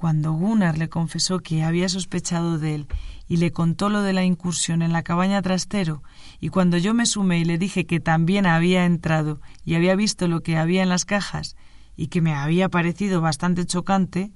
Cuando 0.00 0.32
Gunnar 0.32 0.78
le 0.78 0.88
confesó 0.88 1.40
que 1.40 1.62
había 1.62 1.86
sospechado 1.90 2.58
de 2.58 2.74
él 2.74 2.86
y 3.28 3.36
le 3.36 3.52
contó 3.52 3.90
lo 3.90 4.00
de 4.00 4.14
la 4.14 4.24
incursión 4.24 4.80
en 4.80 4.94
la 4.94 5.02
cabaña 5.02 5.42
trastero, 5.42 6.02
y 6.40 6.48
cuando 6.48 6.78
yo 6.78 6.94
me 6.94 7.04
sumé 7.04 7.40
y 7.40 7.44
le 7.44 7.58
dije 7.58 7.84
que 7.84 8.00
también 8.00 8.46
había 8.46 8.86
entrado 8.86 9.42
y 9.62 9.74
había 9.74 9.94
visto 9.96 10.26
lo 10.26 10.40
que 10.40 10.56
había 10.56 10.82
en 10.82 10.88
las 10.88 11.04
cajas 11.04 11.54
y 11.98 12.06
que 12.06 12.22
me 12.22 12.32
había 12.32 12.70
parecido 12.70 13.20
bastante 13.20 13.66
chocante, 13.66 14.32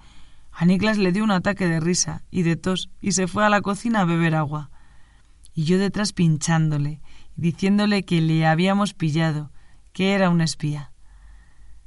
a 0.52 0.66
Niklas 0.66 0.98
le 0.98 1.12
dio 1.12 1.24
un 1.24 1.30
ataque 1.30 1.66
de 1.66 1.80
risa 1.80 2.24
y 2.30 2.42
de 2.42 2.56
tos 2.56 2.90
y 3.00 3.12
se 3.12 3.26
fue 3.26 3.42
a 3.46 3.48
la 3.48 3.62
cocina 3.62 4.02
a 4.02 4.04
beber 4.04 4.34
agua. 4.34 4.68
Y 5.54 5.64
yo 5.64 5.78
detrás 5.78 6.12
pinchándole, 6.12 7.00
diciéndole 7.36 8.02
que 8.02 8.20
le 8.20 8.44
habíamos 8.44 8.92
pillado, 8.92 9.50
que 9.94 10.12
era 10.12 10.28
un 10.28 10.42
espía. 10.42 10.92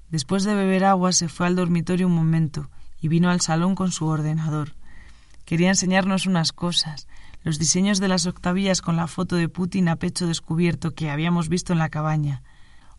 Después 0.09 0.45
de 0.45 0.55
beber 0.55 0.83
agua 0.83 1.11
se 1.11 1.29
fue 1.29 1.45
al 1.45 1.55
dormitorio 1.55 2.07
un 2.07 2.15
momento 2.15 2.71
y 3.01 3.07
vino 3.07 3.29
al 3.29 3.41
salón 3.41 3.75
con 3.75 3.91
su 3.91 4.05
ordenador. 4.05 4.73
Quería 5.45 5.69
enseñarnos 5.69 6.25
unas 6.25 6.51
cosas, 6.51 7.07
los 7.43 7.59
diseños 7.59 7.99
de 7.99 8.07
las 8.07 8.25
octavillas 8.25 8.81
con 8.81 8.95
la 8.95 9.07
foto 9.07 9.35
de 9.35 9.49
Putin 9.49 9.87
a 9.87 9.95
pecho 9.95 10.27
descubierto 10.27 10.93
que 10.93 11.09
habíamos 11.09 11.49
visto 11.49 11.73
en 11.73 11.79
la 11.79 11.89
cabaña, 11.89 12.43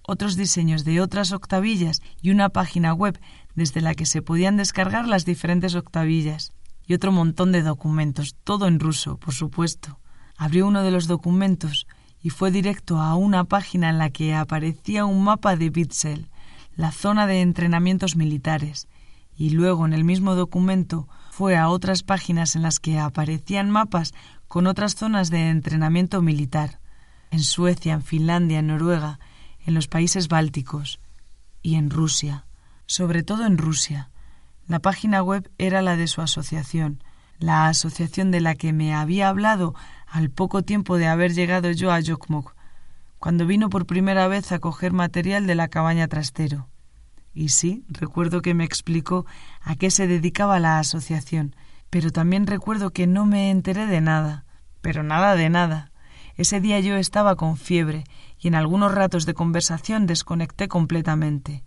otros 0.03 0.37
diseños 0.37 0.85
de 0.85 1.03
otras 1.03 1.33
octavillas 1.33 2.01
y 2.23 2.31
una 2.31 2.49
página 2.49 2.95
web 2.95 3.21
desde 3.55 3.83
la 3.83 3.95
que 3.95 4.07
se 4.07 4.23
podían 4.23 4.57
descargar 4.57 5.07
las 5.07 5.27
diferentes 5.27 5.75
octavillas, 5.75 6.53
y 6.87 6.95
otro 6.95 7.13
montón 7.13 7.53
de 7.53 7.63
documentos, 7.63 8.35
todo 8.43 8.67
en 8.67 8.81
ruso, 8.81 9.19
por 9.19 9.35
supuesto. 9.35 9.99
Abrió 10.39 10.67
uno 10.67 10.83
de 10.83 10.91
los 10.91 11.07
documentos 11.07 11.87
y 12.23 12.31
fue 12.31 12.51
directo 12.51 12.99
a 13.01 13.15
una 13.15 13.45
página 13.45 13.91
en 13.91 13.99
la 13.99 14.09
que 14.09 14.35
aparecía 14.35 15.05
un 15.05 15.23
mapa 15.23 15.57
de 15.57 15.69
Bitzel, 15.69 16.31
la 16.75 16.91
zona 16.91 17.27
de 17.27 17.43
entrenamientos 17.43 18.17
militares, 18.17 18.89
y 19.39 19.51
luego 19.51 19.87
en 19.87 19.95
el 19.95 20.03
mismo 20.05 20.35
documento 20.35 21.09
fue 21.31 21.57
a 21.57 21.69
otras 21.69 22.03
páginas 22.03 22.57
en 22.57 22.63
las 22.63 22.81
que 22.81 22.99
aparecían 22.99 23.71
mapas 23.71 24.13
con 24.49 24.67
otras 24.67 24.97
zonas 24.97 25.31
de 25.31 25.49
entrenamiento 25.49 26.21
militar, 26.21 26.81
en 27.31 27.39
Suecia, 27.41 27.95
en 27.95 28.03
Finlandia, 28.03 28.59
en 28.59 28.67
Noruega, 28.67 29.21
en 29.65 29.75
los 29.75 29.87
países 29.87 30.27
bálticos 30.27 30.99
y 31.63 31.77
en 31.77 31.89
Rusia, 31.89 32.47
sobre 32.87 33.23
todo 33.23 33.47
en 33.47 33.59
Rusia. 33.59 34.11
La 34.67 34.81
página 34.81 35.23
web 35.23 35.49
era 35.57 35.83
la 35.83 35.97
de 35.97 36.09
su 36.09 36.21
asociación, 36.21 37.05
la 37.39 37.69
asociación 37.69 38.33
de 38.33 38.41
la 38.41 38.57
que 38.57 38.73
me 38.73 38.93
había 38.93 39.29
hablado 39.29 39.77
al 40.09 40.31
poco 40.31 40.63
tiempo 40.63 40.97
de 40.97 41.07
haber 41.07 41.33
llegado 41.33 41.71
yo 41.71 41.93
a 41.93 42.01
Yokmok, 42.01 42.57
cuando 43.21 43.47
vino 43.47 43.71
por 43.71 43.87
primera 43.87 44.27
vez 44.27 44.51
a 44.51 44.59
coger 44.59 44.93
material 44.93 45.47
de 45.47 45.55
la 45.55 45.69
cabaña 45.69 46.09
trastero. 46.09 46.67
Y 47.35 47.51
sí, 47.51 47.85
recuerdo 47.89 48.43
que 48.43 48.55
me 48.55 48.65
explicó 48.65 49.27
a 49.61 49.77
qué 49.77 49.91
se 49.91 50.07
dedicaba 50.07 50.59
la 50.59 50.79
asociación, 50.79 51.55
pero 51.91 52.11
también 52.11 52.47
recuerdo 52.47 52.91
que 52.91 53.07
no 53.07 53.27
me 53.27 53.51
enteré 53.51 53.87
de 53.87 54.01
nada, 54.01 54.45
pero 54.81 55.03
nada 55.03 55.35
de 55.35 55.49
nada. 55.49 55.93
Ese 56.37 56.61
día 56.61 56.81
yo 56.81 56.97
estaba 56.97 57.37
con 57.37 57.57
fiebre 57.57 58.05
y 58.39 58.49
en 58.49 58.55
algunos 58.55 58.95
ratos 58.95 59.27
de 59.27 59.35
conversación 59.35 60.07
desconecté 60.07 60.69
completamente. 60.69 61.65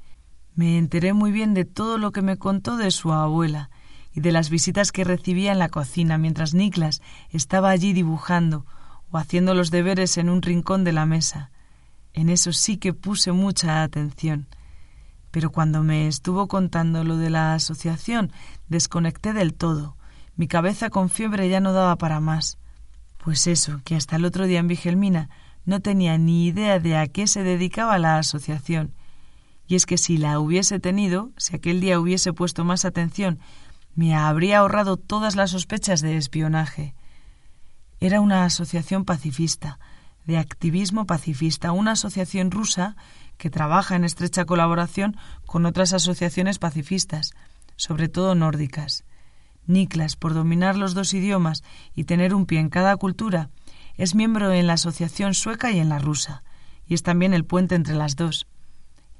Me 0.56 0.78
enteré 0.78 1.14
muy 1.14 1.32
bien 1.32 1.54
de 1.54 1.66
todo 1.66 1.98
lo 1.98 2.12
que 2.12 2.22
me 2.22 2.38
contó 2.38 2.78
de 2.78 2.92
su 2.92 3.12
abuela 3.12 3.70
y 4.14 4.22
de 4.22 4.32
las 4.32 4.50
visitas 4.50 4.92
que 4.92 5.04
recibía 5.04 5.52
en 5.52 5.60
la 5.60 5.70
cocina 5.70 6.18
mientras 6.18 6.54
Niklas 6.54 7.02
estaba 7.30 7.70
allí 7.70 7.94
dibujando 7.94 8.66
o 9.10 9.18
haciendo 9.18 9.54
los 9.54 9.72
deberes 9.72 10.18
en 10.18 10.30
un 10.30 10.42
rincón 10.42 10.84
de 10.84 10.94
la 10.94 11.06
mesa. 11.06 11.52
En 12.14 12.30
eso 12.30 12.52
sí 12.52 12.78
que 12.78 12.94
puse 12.94 13.32
mucha 13.32 13.84
atención 13.84 14.48
pero 15.32 15.52
cuando 15.52 15.82
me 15.82 16.08
estuvo 16.08 16.48
contando 16.48 17.04
lo 17.04 17.18
de 17.18 17.30
la 17.30 17.54
asociación, 17.54 18.32
desconecté 18.68 19.34
del 19.34 19.54
todo. 19.54 19.96
Mi 20.36 20.48
cabeza 20.48 20.90
con 20.90 21.10
fiebre 21.10 21.50
ya 21.50 21.60
no 21.60 21.74
daba 21.74 21.96
para 21.98 22.20
más. 22.20 22.58
Pues 23.18 23.48
eso, 23.48 23.82
que 23.86 23.96
hasta 23.96 24.18
el 24.18 24.26
otro 24.26 24.46
día 24.46 24.60
en 24.60 24.68
Vigelmina 24.68 25.30
no 25.66 25.80
tenía 25.80 26.18
ni 26.18 26.48
idea 26.48 26.80
de 26.80 26.98
a 26.98 27.08
qué 27.08 27.28
se 27.28 27.44
dedicaba 27.44 28.00
la 28.00 28.18
asociación. 28.18 28.94
Y 29.68 29.76
es 29.76 29.86
que 29.86 29.98
si 29.98 30.18
la 30.18 30.40
hubiese 30.40 30.80
tenido, 30.80 31.32
si 31.38 31.56
aquel 31.56 31.80
día 31.80 32.00
hubiese 32.00 32.34
puesto 32.34 32.66
más 32.66 32.84
atención, 32.84 33.40
me 33.96 34.16
habría 34.16 34.60
ahorrado 34.60 34.98
todas 34.98 35.36
las 35.36 35.52
sospechas 35.52 36.02
de 36.02 36.18
espionaje. 36.18 36.96
Era 38.00 38.20
una 38.20 38.46
asociación 38.46 39.06
pacifista, 39.06 39.80
de 40.26 40.38
activismo 40.38 41.06
pacifista, 41.06 41.72
una 41.72 41.92
asociación 41.92 42.52
rusa 42.52 42.96
que 43.38 43.50
trabaja 43.50 43.96
en 43.96 44.04
estrecha 44.04 44.46
colaboración 44.46 45.18
con 45.46 45.66
otras 45.66 45.94
asociaciones 45.94 46.60
pacifistas, 46.60 47.34
sobre 47.76 48.08
todo 48.08 48.36
nórdicas. 48.36 49.04
Niklas, 49.66 50.16
por 50.16 50.34
dominar 50.34 50.76
los 50.76 50.94
dos 50.94 51.14
idiomas 51.14 51.64
y 51.96 52.04
tener 52.04 52.34
un 52.34 52.46
pie 52.46 52.60
en 52.60 52.70
cada 52.70 52.96
cultura, 52.98 53.50
es 53.96 54.16
miembro 54.16 54.52
en 54.52 54.68
la 54.68 54.74
asociación 54.74 55.34
sueca 55.34 55.72
y 55.72 55.80
en 55.80 55.90
la 55.90 56.00
rusa, 56.00 56.44
y 56.86 56.94
es 56.94 57.04
también 57.04 57.34
el 57.34 57.46
puente 57.46 57.76
entre 57.76 57.96
las 57.96 58.16
dos. 58.16 58.48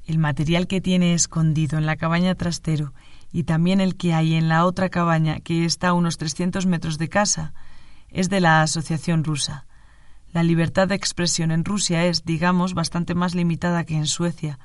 El 0.06 0.18
material 0.18 0.68
que 0.68 0.82
tiene 0.82 1.14
escondido 1.14 1.78
en 1.78 1.86
la 1.86 1.96
cabaña 1.96 2.36
trastero 2.36 2.94
y 3.32 3.44
también 3.44 3.80
el 3.80 3.96
que 3.96 4.14
hay 4.14 4.36
en 4.36 4.50
la 4.50 4.66
otra 4.66 4.90
cabaña 4.90 5.40
que 5.40 5.66
está 5.66 5.90
a 5.90 5.94
unos 5.94 6.18
300 6.18 6.66
metros 6.66 6.98
de 6.98 7.10
casa 7.10 7.54
es 8.10 8.30
de 8.30 8.42
la 8.42 8.62
asociación 8.62 9.24
rusa, 9.24 9.68
la 10.34 10.44
libertad 10.44 10.88
de 10.88 10.96
expresión 10.96 11.52
en 11.52 11.66
Rusia 11.66 12.06
es, 12.06 12.24
digamos, 12.24 12.74
bastante 12.74 13.16
más 13.16 13.36
limitada 13.36 13.84
que 13.84 13.96
en 13.96 14.08
Suecia, 14.08 14.60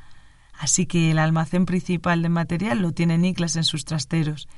así 0.52 0.86
que 0.86 1.10
el 1.10 1.18
almacén 1.18 1.66
principal 1.66 2.22
de 2.22 2.28
material 2.28 2.80
lo 2.80 2.92
tiene 2.92 3.18
Niklas 3.18 3.56
en 3.56 3.64
sus 3.64 3.84
trasteros, 3.84 4.48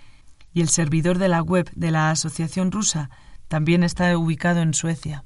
y 0.52 0.60
el 0.60 0.68
servidor 0.68 1.18
de 1.18 1.28
la 1.28 1.42
web 1.42 1.70
de 1.74 1.90
la 1.90 2.10
Asociación 2.10 2.72
Rusa 2.72 3.10
también 3.48 3.82
está 3.82 4.16
ubicado 4.18 4.60
en 4.60 4.74
Suecia. 4.74 5.24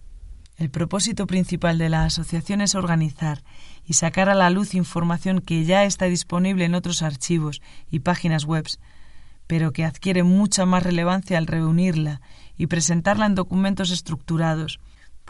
El 0.57 0.71
propósito 0.71 1.27
principal 1.27 1.79
de 1.79 1.88
la 1.88 2.05
asociación 2.05 2.61
es 2.61 2.75
organizar 2.75 3.42
y 3.85 3.95
sacar 3.95 4.29
a 4.29 4.35
la 4.35 4.51
luz 4.51 4.75
información 4.75 5.40
que 5.40 5.64
ya 5.64 5.85
está 5.85 6.05
disponible 6.05 6.64
en 6.64 6.75
otros 6.75 7.03
archivos 7.03 7.61
y 7.90 8.01
páginas 8.01 8.45
web, 8.45 8.66
pero 9.49 9.73
que 9.73 9.85
adquiere 9.85 10.23
mucha 10.23 10.64
más 10.66 10.83
relevancia 10.83 11.38
al 11.38 11.49
reunirla 11.49 12.21
y 12.57 12.68
presentarla 12.68 13.27
en 13.27 13.35
documentos 13.35 13.90
estructurados, 13.90 14.79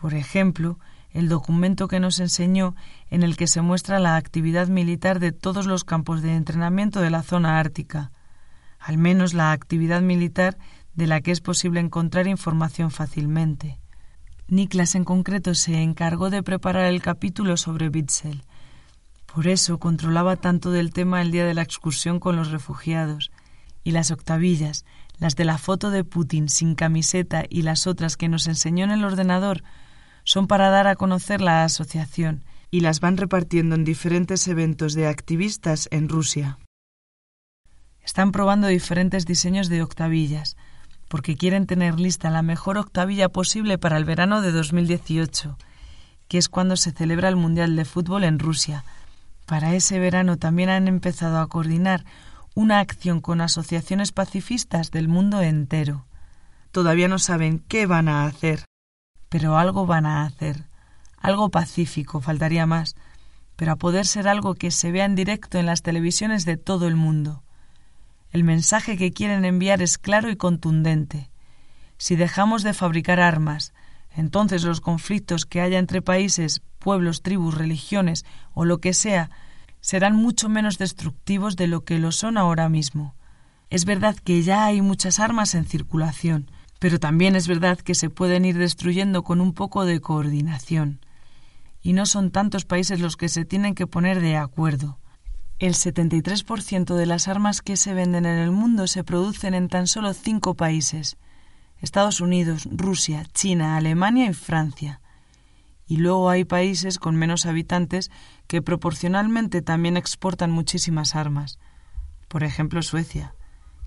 por 0.03 0.15
ejemplo, 0.15 0.81
el 1.12 1.29
documento 1.29 1.87
que 1.87 2.01
nos 2.01 2.19
enseñó 2.19 2.75
en 3.09 3.23
el 3.23 3.37
que 3.37 3.47
se 3.47 3.61
muestra 3.61 4.01
la 4.01 4.17
actividad 4.17 4.67
militar 4.67 5.21
de 5.21 5.31
todos 5.31 5.67
los 5.67 5.85
campos 5.85 6.23
de 6.23 6.35
entrenamiento 6.35 7.01
de 7.01 7.11
la 7.11 7.23
zona 7.23 7.61
ártica, 7.61 8.11
al 8.81 8.99
menos 8.99 9.33
la 9.33 9.53
actividad 9.53 10.03
militar 10.03 10.59
de 10.95 11.07
la 11.07 11.21
que 11.21 11.31
es 11.31 11.41
posible 11.41 11.79
encontrar 11.79 12.27
información 12.27 12.91
fácilmente. 12.91 13.79
Niklas 14.49 14.97
en 14.97 15.05
concreto 15.05 15.55
se 15.55 15.81
encargó 15.81 16.31
de 16.31 16.43
preparar 16.43 16.87
el 16.87 17.01
capítulo 17.01 17.57
sobre 17.57 17.88
Bitzel. 17.88 18.43
Por 19.33 19.47
eso 19.47 19.79
controlaba 19.79 20.35
tanto 20.35 20.73
del 20.73 20.93
tema 20.93 21.23
el 21.23 21.31
día 21.31 21.47
de 21.47 21.55
la 21.55 21.62
excursión 21.62 22.19
con 22.19 22.35
los 22.35 22.51
refugiados, 22.51 23.31
y 23.85 23.93
las 23.93 24.11
octavillas, 24.11 24.85
las 25.19 25.37
de 25.37 25.45
la 25.45 25.59
foto 25.59 25.93
de 25.93 26.03
Putin 26.03 26.49
sin 26.49 26.75
camiseta 26.75 27.45
y 27.49 27.62
las 27.62 27.87
otras 27.87 28.17
que 28.17 28.29
nos 28.29 28.49
enseñó 28.49 28.85
en 28.85 28.91
el 28.91 29.05
ordenador, 29.05 29.62
son 30.25 30.47
para 30.47 30.71
dar 30.71 30.87
a 30.87 30.97
conocer 30.97 31.41
la 31.41 31.65
asociación 31.65 32.45
y 32.71 32.81
las 32.81 33.01
van 33.01 33.17
repartiendo 33.17 33.75
en 33.75 33.85
diferentes 33.85 34.49
eventos 34.49 34.95
de 34.95 35.07
activistas 35.07 35.89
en 35.91 36.09
Rusia. 36.09 36.59
Están 38.03 38.33
probando 38.33 38.67
diferentes 38.67 39.27
diseños 39.27 39.69
de 39.69 39.83
octavillas, 39.83 40.57
porque 41.09 41.37
quieren 41.37 41.67
tener 41.67 42.01
lista 42.01 42.31
la 42.31 42.43
mejor 42.43 42.79
octavilla 42.79 43.29
posible 43.29 43.79
para 43.79 43.99
el 43.99 44.05
verano 44.05 44.41
de 44.41 44.51
2018, 44.51 45.59
que 46.27 46.39
es 46.39 46.49
cuando 46.49 46.77
se 46.77 46.93
celebra 46.93 47.29
el 47.29 47.37
Mundial 47.37 47.77
de 47.77 47.85
Fútbol 47.85 48.25
en 48.25 48.39
Rusia. 48.39 48.85
Para 49.47 49.75
ese 49.75 49.99
verano 49.99 50.39
también 50.39 50.71
han 50.71 50.89
empezado 50.89 51.39
a 51.39 51.49
coordinar 51.49 52.05
una 52.55 52.81
acción 52.81 53.21
con 53.21 53.41
asociaciones 53.41 54.13
pacifistas 54.13 54.91
del 54.91 55.09
mundo 55.09 55.43
entero. 55.43 56.07
Todavía 56.71 57.09
no 57.09 57.19
saben 57.19 57.59
qué 57.59 57.85
van 57.85 58.09
a 58.09 58.25
hacer, 58.25 58.65
pero 59.33 59.57
algo 59.57 59.87
van 59.87 60.05
a 60.05 60.27
hacer, 60.27 60.66
algo 61.16 61.49
pacífico, 61.49 62.21
faltaría 62.21 62.66
más, 62.66 62.97
pero 63.57 63.73
a 63.73 63.77
poder 63.77 64.07
ser 64.07 64.29
algo 64.29 64.57
que 64.57 64.71
se 64.71 64.92
vea 64.92 65.07
en 65.07 65.14
directo 65.14 65.57
en 65.57 65.64
las 65.64 65.81
televisiones 65.81 66.45
de 66.45 66.59
todo 66.59 66.87
el 66.87 66.97
mundo. 66.97 67.42
El 68.31 68.45
mensaje 68.45 68.99
que 68.99 69.11
quieren 69.11 69.47
enviar 69.47 69.81
es 69.81 69.97
claro 69.97 70.29
y 70.29 70.37
contundente. 70.37 71.31
Si 71.97 72.14
dejamos 72.14 72.62
de 72.62 72.75
fabricar 72.75 73.21
armas, 73.21 73.73
entonces 74.14 74.64
los 74.64 74.83
conflictos 74.83 75.47
que 75.47 75.62
haya 75.62 75.79
entre 75.79 76.03
países, 76.03 76.61
pueblos, 76.79 77.23
tribus, 77.23 77.55
religiones 77.55 78.27
o 78.53 78.66
lo 78.66 78.83
que 78.83 78.92
sea 78.92 79.31
serán 79.81 80.14
mucho 80.14 80.51
menos 80.51 80.77
destructivos 80.77 81.57
de 81.57 81.68
lo 81.68 81.85
que 81.85 81.99
lo 81.99 82.12
son 82.12 82.37
ahora 82.37 82.68
mismo. 82.68 83.14
Es 83.71 83.87
verdad 83.87 84.14
que 84.14 84.42
ya 84.42 84.66
hay 84.66 84.83
muchas 84.83 85.21
armas 85.21 85.55
en 85.55 85.64
circulación, 85.64 86.51
pero 86.83 86.99
también 86.99 87.37
es 87.37 87.47
verdad 87.47 87.79
que 87.79 87.95
se 87.95 88.11
pueden 88.11 88.45
ir 88.45 88.59
destruyendo 88.59 89.23
con 89.23 89.40
un 89.40 89.53
poco 89.53 89.85
de 89.85 90.01
coordinación. 90.01 90.99
Y 91.81 91.92
no 91.92 92.07
son 92.07 92.33
tantos 92.33 92.64
países 92.64 92.99
los 92.99 93.16
que 93.16 93.29
se 93.29 93.45
tienen 93.45 93.77
que 93.77 93.87
poner 93.87 94.21
de 94.21 94.37
acuerdo. 94.37 94.99
El 95.61 95.75
73% 95.75 96.97
de 96.97 97.07
las 97.07 97.29
armas 97.29 97.62
que 97.62 97.77
se 97.77 97.95
venden 97.95 98.27
en 98.27 98.37
el 98.37 98.51
mundo 98.51 98.88
se 98.88 99.05
producen 99.05 99.55
en 99.55 99.68
tan 99.68 99.87
solo 99.87 100.12
cinco 100.12 100.55
países. 100.55 101.18
Estados 101.81 102.21
Unidos, 102.21 102.68
Rusia, 102.68 103.27
China, 103.33 103.77
Alemania 103.77 104.29
y 104.29 104.35
Francia. 104.35 105.01
Y 105.87 105.99
luego 105.99 106.31
hay 106.31 106.45
países 106.45 106.99
con 106.99 107.14
menos 107.14 107.47
habitantes 107.47 108.11
que 108.49 108.61
proporcionalmente 108.61 109.62
también 109.62 109.97
exportan 109.97 110.51
muchísimas 110.51 111.14
armas. 111.14 111.61
Por 112.27 112.42
ejemplo, 112.42 112.83
Suecia, 112.83 113.37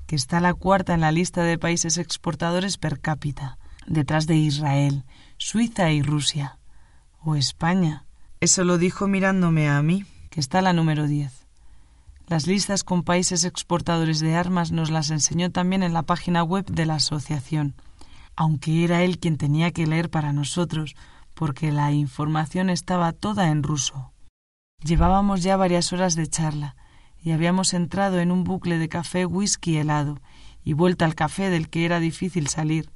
que 0.08 0.16
está 0.16 0.40
la 0.40 0.54
cuarta 0.54 0.94
en 0.94 1.02
la 1.02 1.12
lista 1.12 1.44
de 1.44 1.58
países 1.58 1.98
exportadores 1.98 2.78
per 2.78 3.00
cápita, 3.00 3.58
detrás 3.88 4.28
de 4.28 4.36
Israel, 4.36 5.04
Suiza 5.38 5.92
y 5.92 6.02
Rusia. 6.02 6.58
O 7.22 7.36
España. 7.36 8.06
Eso 8.40 8.64
lo 8.64 8.78
dijo 8.78 9.08
mirándome 9.08 9.68
a 9.68 9.82
mí, 9.82 10.06
que 10.30 10.40
está 10.40 10.62
la 10.62 10.74
número 10.74 11.08
10. 11.08 11.46
Las 12.28 12.46
listas 12.46 12.84
con 12.84 13.04
países 13.04 13.46
exportadores 13.46 14.20
de 14.20 14.36
armas 14.36 14.72
nos 14.72 14.92
las 14.92 15.10
enseñó 15.10 15.52
también 15.52 15.84
en 15.84 15.94
la 15.94 16.04
página 16.04 16.44
web 16.44 16.66
de 16.66 16.86
la 16.86 16.96
asociación, 16.96 17.76
aunque 18.36 18.84
era 18.84 19.04
él 19.04 19.20
quien 19.20 19.38
tenía 19.38 19.72
que 19.72 19.88
leer 19.88 20.10
para 20.10 20.34
nosotros, 20.34 20.96
porque 21.34 21.72
la 21.72 21.92
información 21.92 22.70
estaba 22.70 23.12
toda 23.12 23.50
en 23.50 23.64
ruso. 23.64 24.12
Llevábamos 24.84 25.44
ya 25.44 25.58
varias 25.58 25.94
horas 25.94 26.16
de 26.16 26.28
charla, 26.28 26.76
y 27.26 27.32
habíamos 27.32 27.74
entrado 27.74 28.20
en 28.20 28.32
un 28.32 28.44
bucle 28.44 28.78
de 28.78 28.88
café, 28.88 29.26
whisky 29.26 29.78
helado, 29.78 30.22
y 30.64 30.74
vuelta 30.74 31.06
al 31.06 31.16
café 31.16 31.50
del 31.50 31.70
que 31.70 31.84
era 31.84 32.00
difícil 32.00 32.48
salir. 32.48 32.92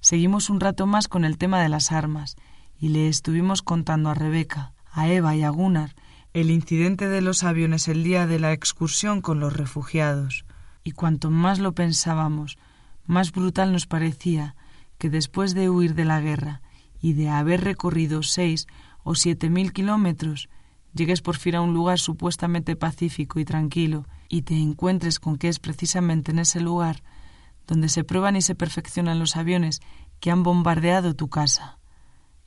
Seguimos 0.00 0.48
un 0.48 0.60
rato 0.60 0.86
más 0.86 1.08
con 1.08 1.24
el 1.24 1.38
tema 1.38 1.60
de 1.60 1.68
las 1.68 1.90
armas, 1.90 2.36
y 2.78 2.90
le 2.90 3.08
estuvimos 3.08 3.62
contando 3.62 4.10
a 4.10 4.14
Rebeca, 4.14 4.72
a 4.92 5.08
Eva 5.08 5.34
y 5.34 5.42
a 5.42 5.50
Gunnar 5.50 5.96
el 6.34 6.50
incidente 6.50 7.08
de 7.08 7.20
los 7.20 7.42
aviones 7.42 7.86
el 7.86 8.04
día 8.04 8.26
de 8.26 8.38
la 8.40 8.52
excursión 8.52 9.20
con 9.20 9.38
los 9.40 9.56
refugiados, 9.56 10.44
y 10.84 10.92
cuanto 10.92 11.30
más 11.30 11.58
lo 11.58 11.72
pensábamos, 11.72 12.58
más 13.06 13.32
brutal 13.32 13.72
nos 13.72 13.86
parecía 13.86 14.54
que 14.98 15.10
después 15.10 15.54
de 15.54 15.68
huir 15.68 15.94
de 15.94 16.04
la 16.04 16.20
guerra 16.20 16.62
y 17.00 17.14
de 17.14 17.28
haber 17.28 17.62
recorrido 17.62 18.22
seis 18.22 18.68
o 19.02 19.16
siete 19.16 19.50
mil 19.50 19.72
kilómetros, 19.72 20.48
llegues 20.94 21.20
por 21.20 21.36
fin 21.36 21.56
a 21.56 21.60
un 21.60 21.74
lugar 21.74 21.98
supuestamente 21.98 22.76
pacífico 22.76 23.40
y 23.40 23.44
tranquilo 23.44 24.06
y 24.28 24.42
te 24.42 24.56
encuentres 24.56 25.20
con 25.20 25.36
que 25.36 25.48
es 25.48 25.58
precisamente 25.58 26.30
en 26.30 26.38
ese 26.38 26.60
lugar 26.60 27.02
donde 27.66 27.88
se 27.88 28.04
prueban 28.04 28.36
y 28.36 28.42
se 28.42 28.54
perfeccionan 28.54 29.18
los 29.18 29.36
aviones 29.36 29.80
que 30.20 30.30
han 30.30 30.42
bombardeado 30.42 31.14
tu 31.14 31.28
casa. 31.28 31.78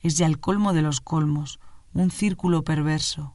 Es 0.00 0.16
ya 0.16 0.26
el 0.26 0.38
colmo 0.38 0.72
de 0.72 0.82
los 0.82 1.00
colmos, 1.00 1.60
un 1.92 2.10
círculo 2.10 2.62
perverso. 2.62 3.34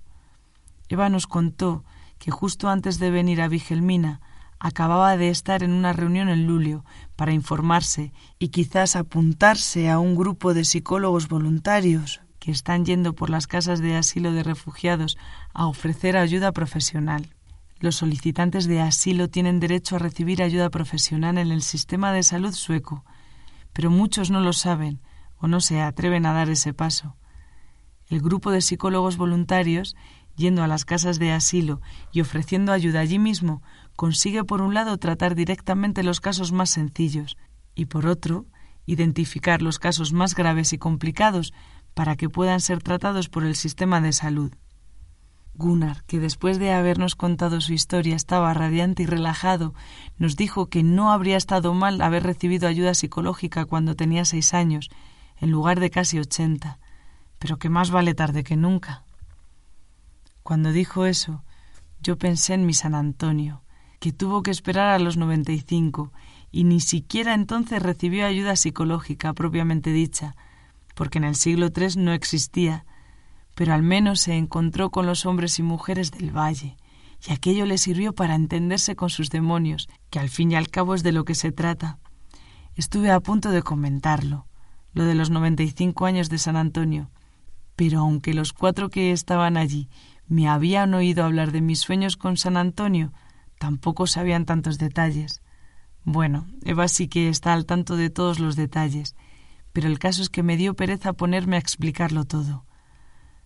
Eva 0.88 1.10
nos 1.10 1.28
contó 1.28 1.84
que 2.19 2.32
justo 2.32 2.69
antes 2.69 2.99
de 2.99 3.12
venir 3.12 3.41
a 3.41 3.47
Vigelmina 3.47 4.21
acababa 4.60 5.17
de 5.17 5.30
estar 5.30 5.62
en 5.62 5.73
una 5.73 5.91
reunión 5.91 6.30
en 6.30 6.47
Lulio 6.47 6.86
para 7.17 7.34
informarse 7.34 8.13
y 8.39 8.47
quizás 8.47 8.95
apuntarse 8.95 9.89
a 9.89 9.99
un 9.99 10.15
grupo 10.15 10.54
de 10.54 10.63
psicólogos 10.63 11.28
voluntarios 11.28 12.23
que 12.43 12.51
están 12.51 12.84
yendo 12.84 13.15
por 13.15 13.29
las 13.29 13.47
casas 13.47 13.79
de 13.79 13.95
asilo 13.95 14.34
de 14.34 14.43
refugiados 14.43 15.17
a 15.53 15.65
ofrecer 15.65 16.17
ayuda 16.17 16.51
profesional. 16.51 17.34
Los 17.79 17.95
solicitantes 17.95 18.67
de 18.67 18.82
asilo 18.82 19.29
tienen 19.29 19.62
derecho 19.62 19.95
a 19.95 19.99
recibir 19.99 20.43
ayuda 20.43 20.69
profesional 20.69 21.38
en 21.38 21.53
el 21.53 21.62
sistema 21.62 22.12
de 22.12 22.21
salud 22.21 22.51
sueco, 22.51 23.06
pero 23.71 23.89
muchos 23.89 24.29
no 24.29 24.41
lo 24.41 24.51
saben 24.51 24.99
o 25.38 25.47
no 25.47 25.62
se 25.62 25.79
atreven 25.79 26.25
a 26.25 26.34
dar 26.34 26.49
ese 26.49 26.73
paso. 26.73 27.15
El 28.10 28.19
grupo 28.19 28.51
de 28.51 28.60
psicólogos 28.60 29.15
voluntarios 29.15 29.95
yendo 30.36 30.63
a 30.63 30.67
las 30.67 30.84
casas 30.84 31.19
de 31.19 31.32
asilo 31.32 31.79
y 32.12 32.19
ofreciendo 32.19 32.73
ayuda 32.73 32.99
allí 32.99 33.19
mismo, 33.19 33.63
consigue 33.95 34.43
por 34.43 34.62
un 34.62 34.73
lado 34.73 34.97
tratar 34.97 35.34
directamente 35.34 36.03
los 36.03 36.19
casos 36.19 36.51
más 36.51 36.71
sencillos 36.71 37.38
y 37.73 37.86
por 37.86 38.06
otro 38.06 38.47
identificar 38.86 39.62
los 39.62 39.79
casos 39.79 40.12
más 40.12 40.36
graves 40.36 40.73
y 40.73 40.77
complicados 40.77 41.53
para 41.93 42.15
que 42.15 42.29
puedan 42.29 42.60
ser 42.60 42.82
tratados 42.82 43.29
por 43.29 43.43
el 43.43 43.56
sistema 43.56 44.01
de 44.01 44.13
salud. 44.13 44.51
Gunnar, 45.56 46.03
que 46.06 46.19
después 46.19 46.58
de 46.58 46.73
habernos 46.73 47.15
contado 47.15 47.62
su 47.62 47.73
historia 47.73 48.15
estaba 48.15 48.53
radiante 48.56 49.03
y 49.03 49.06
relajado, 49.06 49.75
nos 50.17 50.36
dijo 50.36 50.67
que 50.67 50.82
no 50.82 51.12
habría 51.12 51.38
estado 51.38 51.75
mal 51.75 52.01
haber 52.01 52.23
recibido 52.23 52.67
ayuda 52.67 52.95
psicológica 52.95 53.65
cuando 53.65 53.95
tenía 53.95 54.25
seis 54.25 54.56
años, 54.56 54.89
en 55.38 55.51
lugar 55.51 55.79
de 55.79 55.91
casi 55.91 56.17
ochenta, 56.17 56.79
pero 57.38 57.60
que 57.60 57.69
más 57.69 57.91
vale 57.91 58.15
tarde 58.15 58.43
que 58.43 58.56
nunca. 58.56 59.03
Cuando 60.41 60.71
dijo 60.71 61.06
eso, 61.06 61.43
yo 62.01 62.17
pensé 62.17 62.56
en 62.56 62.65
mi 62.65 62.73
San 62.73 62.95
Antonio, 62.95 63.62
que 63.99 64.12
tuvo 64.12 64.41
que 64.41 64.51
esperar 64.51 64.89
a 64.89 64.99
los 64.99 65.17
noventa 65.17 65.51
y 65.51 65.60
cinco, 65.60 66.12
y 66.51 66.63
ni 66.63 66.79
siquiera 66.79 67.34
entonces 67.36 67.82
recibió 67.82 68.25
ayuda 68.25 68.56
psicológica 68.56 69.34
propiamente 69.34 69.91
dicha, 69.91 70.36
porque 70.93 71.17
en 71.17 71.23
el 71.23 71.36
siglo 71.36 71.69
III 71.75 71.97
no 71.97 72.13
existía, 72.13 72.86
pero 73.56 73.73
al 73.73 73.84
menos 73.84 74.19
se 74.19 74.36
encontró 74.36 74.89
con 74.89 75.06
los 75.06 75.25
hombres 75.25 75.60
y 75.60 75.63
mujeres 75.63 76.12
del 76.12 76.36
valle, 76.36 76.77
y 77.27 77.32
aquello 77.32 77.65
le 77.65 77.77
sirvió 77.77 78.13
para 78.13 78.36
entenderse 78.36 78.95
con 78.95 79.10
sus 79.10 79.29
demonios, 79.29 79.88
que 80.10 80.19
al 80.19 80.29
fin 80.29 80.51
y 80.51 80.56
al 80.56 80.69
cabo 80.69 80.95
es 80.95 81.03
de 81.03 81.12
lo 81.12 81.25
que 81.25 81.36
se 81.36 81.51
trata. 81.51 81.99
Estuve 82.75 83.12
a 83.12 83.19
punto 83.19 83.51
de 83.51 83.62
comentarlo, 83.62 84.47
lo 84.93 85.06
de 85.06 85.15
los 85.15 85.29
noventa 85.29 85.63
y 85.63 85.69
cinco 85.69 86.06
años 86.06 86.29
de 86.29 86.38
San 86.38 86.56
Antonio, 86.56 87.10
pero 87.75 87.99
aunque 87.99 88.34
los 88.34 88.53
cuatro 88.53 88.89
que 88.89 89.12
estaban 89.12 89.58
allí 89.58 89.89
me 90.27 90.47
habían 90.47 90.93
oído 90.93 91.23
hablar 91.23 91.51
de 91.51 91.62
mis 91.62 91.79
sueños 91.79 92.17
con 92.17 92.38
San 92.38 92.58
Antonio, 92.58 93.13
tampoco 93.60 94.08
sabían 94.08 94.45
tantos 94.45 94.77
detalles. 94.77 95.41
Bueno, 96.03 96.47
Eva 96.63 96.88
sí 96.88 97.08
que 97.08 97.29
está 97.29 97.53
al 97.53 97.65
tanto 97.65 97.95
de 97.95 98.10
todos 98.10 98.39
los 98.39 98.56
detalles, 98.56 99.15
pero 99.74 99.88
el 99.88 100.00
caso 100.00 100.22
es 100.22 100.30
que 100.30 100.44
me 100.44 100.56
dio 100.56 100.76
pereza 100.76 101.14
ponerme 101.14 101.58
a 101.58 101.60
explicarlo 101.60 102.24
todo. 102.24 102.66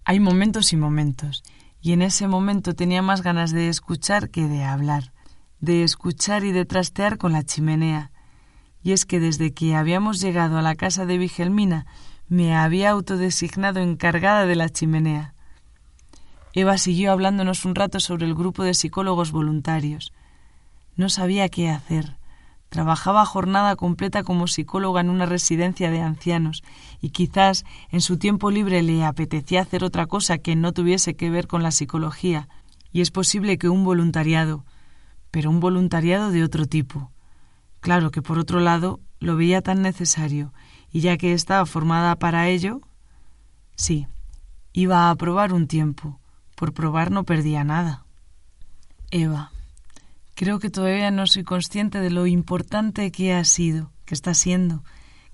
Hay 0.03 0.19
momentos 0.19 0.71
y 0.73 0.77
momentos, 0.77 1.43
y 1.81 1.93
en 1.93 2.01
ese 2.01 2.27
momento 2.27 2.75
tenía 2.75 3.01
más 3.01 3.23
ganas 3.23 3.51
de 3.51 3.69
escuchar 3.69 4.29
que 4.29 4.47
de 4.47 4.63
hablar, 4.63 5.13
de 5.59 5.83
escuchar 5.83 6.43
y 6.43 6.51
de 6.51 6.65
trastear 6.65 7.17
con 7.17 7.31
la 7.31 7.43
chimenea. 7.43 8.11
Y 8.83 8.91
es 8.91 9.05
que 9.05 9.19
desde 9.19 9.53
que 9.53 9.75
habíamos 9.75 10.19
llegado 10.21 10.57
a 10.57 10.61
la 10.61 10.75
casa 10.75 11.05
de 11.05 11.17
Vigelmina 11.17 11.85
me 12.27 12.55
había 12.55 12.91
autodesignado 12.91 13.79
encargada 13.79 14.45
de 14.45 14.55
la 14.55 14.69
chimenea. 14.69 15.33
Eva 16.53 16.77
siguió 16.77 17.11
hablándonos 17.11 17.65
un 17.65 17.75
rato 17.75 17.99
sobre 17.99 18.25
el 18.25 18.35
grupo 18.35 18.63
de 18.63 18.73
psicólogos 18.73 19.31
voluntarios. 19.31 20.11
No 20.95 21.09
sabía 21.09 21.49
qué 21.49 21.69
hacer. 21.69 22.16
Trabajaba 22.69 23.25
jornada 23.25 23.75
completa 23.75 24.23
como 24.23 24.47
psicóloga 24.47 25.01
en 25.01 25.09
una 25.09 25.25
residencia 25.25 25.89
de 25.89 26.01
ancianos 26.01 26.63
y 26.99 27.11
quizás 27.11 27.63
en 27.89 28.01
su 28.01 28.17
tiempo 28.17 28.51
libre 28.51 28.81
le 28.81 29.05
apetecía 29.05 29.61
hacer 29.61 29.83
otra 29.83 30.05
cosa 30.05 30.37
que 30.37 30.55
no 30.55 30.73
tuviese 30.73 31.15
que 31.15 31.29
ver 31.29 31.47
con 31.47 31.63
la 31.63 31.71
psicología, 31.71 32.49
y 32.91 33.01
es 33.01 33.11
posible 33.11 33.57
que 33.57 33.69
un 33.69 33.83
voluntariado, 33.83 34.65
pero 35.31 35.49
un 35.49 35.59
voluntariado 35.59 36.31
de 36.31 36.43
otro 36.43 36.65
tipo. 36.65 37.11
Claro 37.79 38.11
que 38.11 38.21
por 38.21 38.39
otro 38.39 38.59
lado 38.59 38.99
lo 39.19 39.35
veía 39.35 39.61
tan 39.61 39.81
necesario, 39.81 40.53
y 40.91 41.01
ya 41.01 41.17
que 41.17 41.33
estaba 41.33 41.65
formada 41.65 42.15
para 42.17 42.47
ello, 42.47 42.81
sí, 43.75 44.07
iba 44.73 45.09
a 45.09 45.15
probar 45.15 45.53
un 45.53 45.67
tiempo, 45.67 46.19
por 46.55 46.73
probar 46.73 47.11
no 47.11 47.23
perdía 47.23 47.63
nada. 47.63 48.05
Eva, 49.11 49.51
creo 50.37 50.59
que 50.59 50.69
todavía 50.69 51.09
no 51.09 51.25
soy 51.25 51.43
consciente 51.43 51.99
de 51.99 52.11
lo 52.11 52.27
importante 52.27 53.11
que 53.11 53.33
ha 53.33 53.43
sido, 53.43 53.91
que 54.05 54.13
está 54.13 54.35
siendo, 54.35 54.83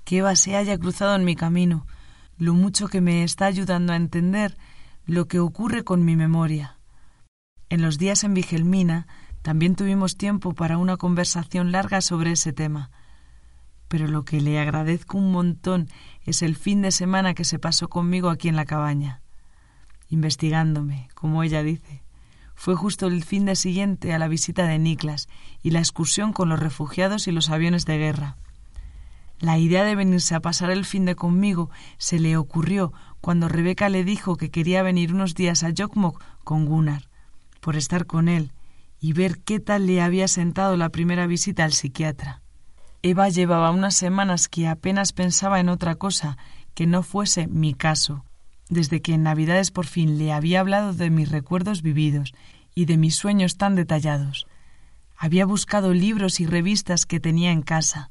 que 0.06 0.20
Eva 0.20 0.34
se 0.38 0.56
haya 0.56 0.78
cruzado 0.78 1.14
en 1.16 1.26
mi 1.26 1.36
camino, 1.36 1.86
lo 2.38 2.54
mucho 2.54 2.88
que 2.88 3.02
me 3.02 3.24
está 3.26 3.46
ayudando 3.46 3.92
a 3.92 3.98
entender 3.98 4.58
lo 5.06 5.28
que 5.28 5.40
ocurre 5.40 5.84
con 5.84 6.06
mi 6.06 6.16
memoria. 6.16 6.78
En 7.68 7.82
los 7.82 7.98
días 7.98 8.24
en 8.24 8.34
Vigelmina 8.34 9.08
también 9.42 9.76
tuvimos 9.76 10.16
tiempo 10.16 10.54
para 10.54 10.78
una 10.78 10.96
conversación 10.96 11.74
larga 11.74 12.00
sobre 12.00 12.32
ese 12.32 12.54
tema. 12.54 12.90
Pero 13.90 14.08
lo 14.08 14.24
que 14.24 14.40
le 14.40 14.58
agradezco 14.58 15.18
un 15.18 15.34
montón 15.34 15.90
es 16.24 16.42
el 16.42 16.56
fin 16.56 16.82
de 16.82 16.92
semana 16.92 17.34
que 17.34 17.44
se 17.44 17.60
pasó 17.60 17.90
conmigo 17.90 18.30
aquí 18.30 18.48
en 18.48 18.56
la 18.56 18.66
cabaña 18.66 19.20
investigándome, 20.14 21.10
como 21.16 21.44
ella 21.44 21.64
dice. 21.64 22.03
Fue 22.56 22.76
justo 22.76 23.08
el 23.08 23.24
fin 23.24 23.46
de 23.46 23.56
siguiente 23.56 24.14
a 24.14 24.20
la 24.20 24.28
visita 24.28 24.66
de 24.66 24.80
Niklas 24.80 25.28
y 25.62 25.72
la 25.72 25.80
excursión 25.80 26.34
con 26.34 26.50
los 26.50 26.60
refugiados 26.60 27.28
y 27.28 27.32
los 27.32 27.50
aviones 27.50 27.86
de 27.86 27.98
guerra. 27.98 28.38
La 29.40 29.58
idea 29.58 29.84
de 29.84 29.96
venirse 29.96 30.36
a 30.36 30.40
pasar 30.40 30.72
el 30.72 30.86
fin 30.86 31.06
de 31.06 31.16
conmigo 31.16 31.70
se 31.98 32.20
le 32.20 32.38
ocurrió 32.38 32.94
cuando 33.20 33.50
Rebeca 33.50 33.90
le 33.90 34.04
dijo 34.04 34.38
que 34.38 34.52
quería 34.52 34.84
venir 34.84 35.14
unos 35.14 35.36
días 35.36 35.64
a 35.64 35.72
Jokmok 35.76 36.24
con 36.44 36.66
Gunnar, 36.66 37.10
por 37.60 37.76
estar 37.76 38.06
con 38.06 38.30
él 38.30 38.54
y 39.02 39.12
ver 39.12 39.40
qué 39.40 39.60
tal 39.60 39.86
le 39.86 40.02
había 40.02 40.30
sentado 40.30 40.78
la 40.78 40.90
primera 40.90 41.28
visita 41.28 41.66
al 41.66 41.74
psiquiatra. 41.74 42.42
Eva 43.02 43.28
llevaba 43.28 43.72
unas 43.72 43.96
semanas 43.96 44.48
que 44.48 44.70
apenas 44.70 45.12
pensaba 45.12 45.60
en 45.60 45.68
otra 45.68 45.96
cosa 45.96 46.38
que 46.74 46.88
no 46.88 47.04
fuese 47.04 47.48
mi 47.48 47.74
caso, 47.74 48.24
desde 48.70 49.02
que 49.02 49.14
en 49.14 49.24
Navidades 49.24 49.72
por 49.72 49.86
fin 49.86 50.18
le 50.18 50.32
había 50.32 50.60
hablado 50.60 50.94
de 50.94 51.10
mis 51.10 51.30
recuerdos 51.30 51.82
vividos 51.82 52.34
y 52.76 52.86
de 52.86 52.98
mis 52.98 53.16
sueños 53.16 53.58
tan 53.58 53.76
detallados. 53.76 54.48
Había 55.18 55.46
buscado 55.46 55.94
libros 55.94 56.40
y 56.40 56.46
revistas 56.46 57.06
que 57.06 57.20
tenía 57.20 57.52
en 57.52 57.62
casa, 57.62 58.10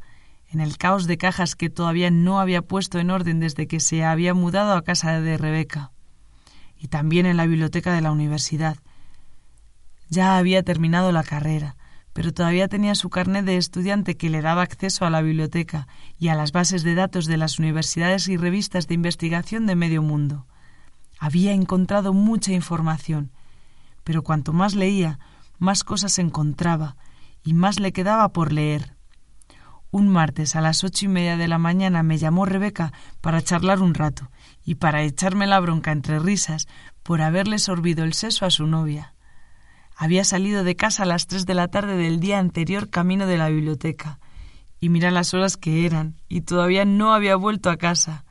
en 0.50 0.60
el 0.60 0.76
caos 0.76 1.06
de 1.06 1.18
cajas 1.18 1.56
que 1.56 1.70
todavía 1.70 2.10
no 2.10 2.40
había 2.40 2.62
puesto 2.62 2.98
en 2.98 3.10
orden 3.10 3.40
desde 3.40 3.66
que 3.66 3.80
se 3.80 4.04
había 4.04 4.34
mudado 4.34 4.74
a 4.74 4.82
casa 4.82 5.20
de 5.20 5.38
Rebeca, 5.38 5.90
y 6.78 6.88
también 6.88 7.26
en 7.26 7.36
la 7.36 7.46
biblioteca 7.46 7.94
de 7.94 8.02
la 8.02 8.12
universidad. 8.12 8.76
Ya 10.08 10.36
había 10.36 10.62
terminado 10.62 11.10
la 11.10 11.24
carrera, 11.24 11.76
pero 12.12 12.32
todavía 12.32 12.68
tenía 12.68 12.94
su 12.94 13.10
carnet 13.10 13.44
de 13.44 13.56
estudiante 13.56 14.16
que 14.16 14.30
le 14.30 14.42
daba 14.42 14.62
acceso 14.62 15.04
a 15.04 15.10
la 15.10 15.22
biblioteca 15.22 15.88
y 16.18 16.28
a 16.28 16.34
las 16.34 16.52
bases 16.52 16.82
de 16.82 16.94
datos 16.94 17.26
de 17.26 17.36
las 17.36 17.58
universidades 17.58 18.28
y 18.28 18.36
revistas 18.36 18.86
de 18.86 18.94
investigación 18.94 19.66
de 19.66 19.76
medio 19.76 20.02
mundo. 20.02 20.46
Había 21.18 21.52
encontrado 21.52 22.12
mucha 22.12 22.52
información, 22.52 23.30
pero 24.04 24.22
cuanto 24.22 24.52
más 24.52 24.74
leía, 24.74 25.18
más 25.58 25.84
cosas 25.84 26.18
encontraba 26.18 26.96
y 27.42 27.54
más 27.54 27.80
le 27.80 27.92
quedaba 27.92 28.28
por 28.32 28.52
leer. 28.52 28.96
Un 29.90 30.08
martes 30.08 30.56
a 30.56 30.62
las 30.62 30.84
ocho 30.84 31.04
y 31.04 31.08
media 31.08 31.36
de 31.36 31.48
la 31.48 31.58
mañana 31.58 32.02
me 32.02 32.18
llamó 32.18 32.46
Rebeca 32.46 32.92
para 33.20 33.42
charlar 33.42 33.80
un 33.80 33.94
rato 33.94 34.30
y 34.64 34.76
para 34.76 35.02
echarme 35.02 35.46
la 35.46 35.60
bronca 35.60 35.92
entre 35.92 36.18
risas 36.18 36.66
por 37.02 37.20
haberle 37.20 37.58
sorbido 37.58 38.02
el 38.04 38.14
seso 38.14 38.46
a 38.46 38.50
su 38.50 38.66
novia. 38.66 39.14
Había 40.02 40.24
salido 40.24 40.64
de 40.64 40.74
casa 40.74 41.04
a 41.04 41.06
las 41.06 41.28
tres 41.28 41.46
de 41.46 41.54
la 41.54 41.68
tarde 41.68 41.96
del 41.96 42.18
día 42.18 42.40
anterior 42.40 42.90
camino 42.90 43.28
de 43.28 43.38
la 43.38 43.50
biblioteca. 43.50 44.18
Y 44.80 44.88
mira 44.88 45.12
las 45.12 45.32
horas 45.32 45.56
que 45.56 45.86
eran, 45.86 46.16
y 46.28 46.40
todavía 46.40 46.84
no 46.84 47.14
había 47.14 47.36
vuelto 47.36 47.70
a 47.70 47.76
casa. 47.76 48.24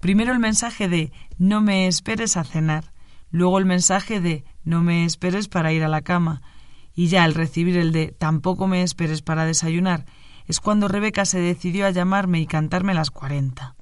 Primero 0.00 0.34
el 0.34 0.38
mensaje 0.38 0.86
de 0.86 1.10
no 1.38 1.62
me 1.62 1.86
esperes 1.86 2.36
a 2.36 2.44
cenar, 2.44 2.92
luego 3.30 3.58
el 3.58 3.64
mensaje 3.64 4.20
de 4.20 4.44
no 4.64 4.82
me 4.82 5.06
esperes 5.06 5.48
para 5.48 5.72
ir 5.72 5.82
a 5.82 5.88
la 5.88 6.02
cama, 6.02 6.42
y 6.94 7.06
ya 7.06 7.24
al 7.24 7.32
recibir 7.32 7.78
el 7.78 7.90
de 7.90 8.08
tampoco 8.08 8.66
me 8.66 8.82
esperes 8.82 9.22
para 9.22 9.46
desayunar, 9.46 10.04
es 10.44 10.60
cuando 10.60 10.88
Rebeca 10.88 11.24
se 11.24 11.40
decidió 11.40 11.86
a 11.86 11.90
llamarme 11.90 12.38
y 12.38 12.46
cantarme 12.46 12.92
las 12.92 13.10
cuarenta. 13.10 13.76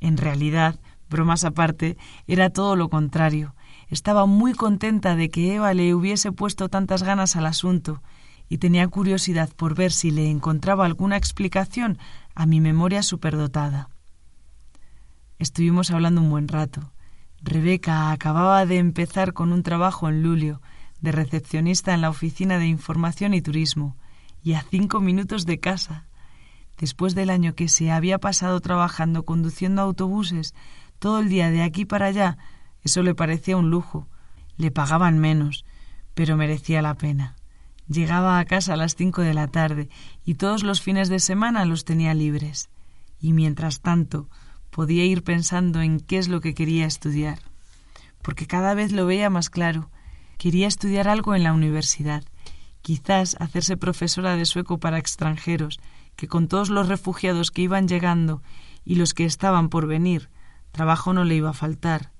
En 0.00 0.16
realidad, 0.16 0.80
bromas 1.10 1.44
aparte, 1.44 1.98
era 2.26 2.48
todo 2.48 2.76
lo 2.76 2.88
contrario. 2.88 3.54
Estaba 3.92 4.24
muy 4.24 4.54
contenta 4.54 5.16
de 5.16 5.28
que 5.28 5.54
Eva 5.54 5.74
le 5.74 5.94
hubiese 5.94 6.32
puesto 6.32 6.70
tantas 6.70 7.02
ganas 7.02 7.36
al 7.36 7.44
asunto 7.44 8.02
y 8.48 8.56
tenía 8.56 8.88
curiosidad 8.88 9.50
por 9.54 9.74
ver 9.74 9.92
si 9.92 10.10
le 10.10 10.30
encontraba 10.30 10.86
alguna 10.86 11.18
explicación 11.18 11.98
a 12.34 12.46
mi 12.46 12.58
memoria 12.58 13.02
superdotada. 13.02 13.90
Estuvimos 15.38 15.90
hablando 15.90 16.22
un 16.22 16.30
buen 16.30 16.48
rato. 16.48 16.90
Rebeca 17.42 18.12
acababa 18.12 18.64
de 18.64 18.78
empezar 18.78 19.34
con 19.34 19.52
un 19.52 19.62
trabajo 19.62 20.08
en 20.08 20.22
Lulio, 20.22 20.62
de 21.02 21.12
recepcionista 21.12 21.92
en 21.92 22.00
la 22.00 22.08
Oficina 22.08 22.56
de 22.56 22.68
Información 22.68 23.34
y 23.34 23.42
Turismo, 23.42 23.98
y 24.42 24.54
a 24.54 24.62
cinco 24.62 25.00
minutos 25.00 25.44
de 25.44 25.60
casa. 25.60 26.06
Después 26.78 27.14
del 27.14 27.28
año 27.28 27.54
que 27.54 27.68
se 27.68 27.90
había 27.90 28.16
pasado 28.16 28.58
trabajando 28.62 29.26
conduciendo 29.26 29.82
autobuses 29.82 30.54
todo 30.98 31.18
el 31.18 31.28
día 31.28 31.50
de 31.50 31.62
aquí 31.62 31.84
para 31.84 32.06
allá, 32.06 32.38
eso 32.84 33.02
le 33.02 33.14
parecía 33.14 33.56
un 33.56 33.70
lujo. 33.70 34.08
Le 34.56 34.70
pagaban 34.70 35.18
menos, 35.18 35.64
pero 36.14 36.36
merecía 36.36 36.82
la 36.82 36.94
pena. 36.94 37.36
Llegaba 37.88 38.38
a 38.38 38.44
casa 38.44 38.74
a 38.74 38.76
las 38.76 38.94
cinco 38.94 39.22
de 39.22 39.34
la 39.34 39.48
tarde 39.48 39.88
y 40.24 40.34
todos 40.34 40.62
los 40.62 40.80
fines 40.80 41.08
de 41.08 41.20
semana 41.20 41.64
los 41.64 41.84
tenía 41.84 42.14
libres. 42.14 42.68
Y 43.20 43.32
mientras 43.32 43.80
tanto 43.80 44.28
podía 44.70 45.04
ir 45.04 45.22
pensando 45.22 45.80
en 45.80 46.00
qué 46.00 46.18
es 46.18 46.28
lo 46.28 46.40
que 46.40 46.54
quería 46.54 46.86
estudiar. 46.86 47.38
Porque 48.22 48.46
cada 48.46 48.74
vez 48.74 48.92
lo 48.92 49.06
veía 49.06 49.30
más 49.30 49.50
claro. 49.50 49.90
Quería 50.38 50.66
estudiar 50.66 51.08
algo 51.08 51.34
en 51.34 51.44
la 51.44 51.52
universidad. 51.52 52.24
Quizás 52.80 53.36
hacerse 53.38 53.76
profesora 53.76 54.36
de 54.36 54.44
sueco 54.44 54.78
para 54.78 54.98
extranjeros, 54.98 55.78
que 56.16 56.26
con 56.26 56.48
todos 56.48 56.68
los 56.68 56.88
refugiados 56.88 57.50
que 57.50 57.62
iban 57.62 57.86
llegando 57.86 58.42
y 58.84 58.96
los 58.96 59.14
que 59.14 59.24
estaban 59.24 59.68
por 59.68 59.86
venir, 59.86 60.30
trabajo 60.72 61.12
no 61.12 61.24
le 61.24 61.36
iba 61.36 61.50
a 61.50 61.54
faltar 61.54 62.10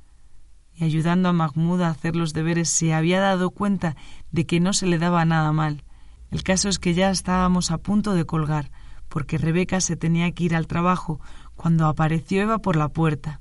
ayudando 0.83 1.29
a 1.29 1.33
Mahmoud 1.33 1.83
a 1.83 1.91
hacer 1.91 2.17
los 2.17 2.33
deberes 2.33 2.69
se 2.69 2.93
había 2.93 3.21
dado 3.21 3.51
cuenta 3.51 3.97
de 4.31 4.47
que 4.47 4.61
no 4.61 4.73
se 4.73 4.87
le 4.87 4.99
daba 4.99 5.25
nada 5.25 5.53
mal. 5.53 5.85
El 6.31 6.43
caso 6.43 6.69
es 6.69 6.79
que 6.79 6.95
ya 6.95 7.11
estábamos 7.11 7.71
a 7.71 7.79
punto 7.79 8.15
de 8.15 8.25
colgar, 8.25 8.71
porque 9.09 9.39
Rebeca 9.39 9.81
se 9.81 9.97
tenía 9.97 10.31
que 10.33 10.45
ir 10.45 10.57
al 10.57 10.67
trabajo 10.67 11.21
cuando 11.55 11.87
apareció 11.87 12.43
Eva 12.43 12.59
por 12.59 12.77
la 12.77 12.89
puerta. 12.89 13.41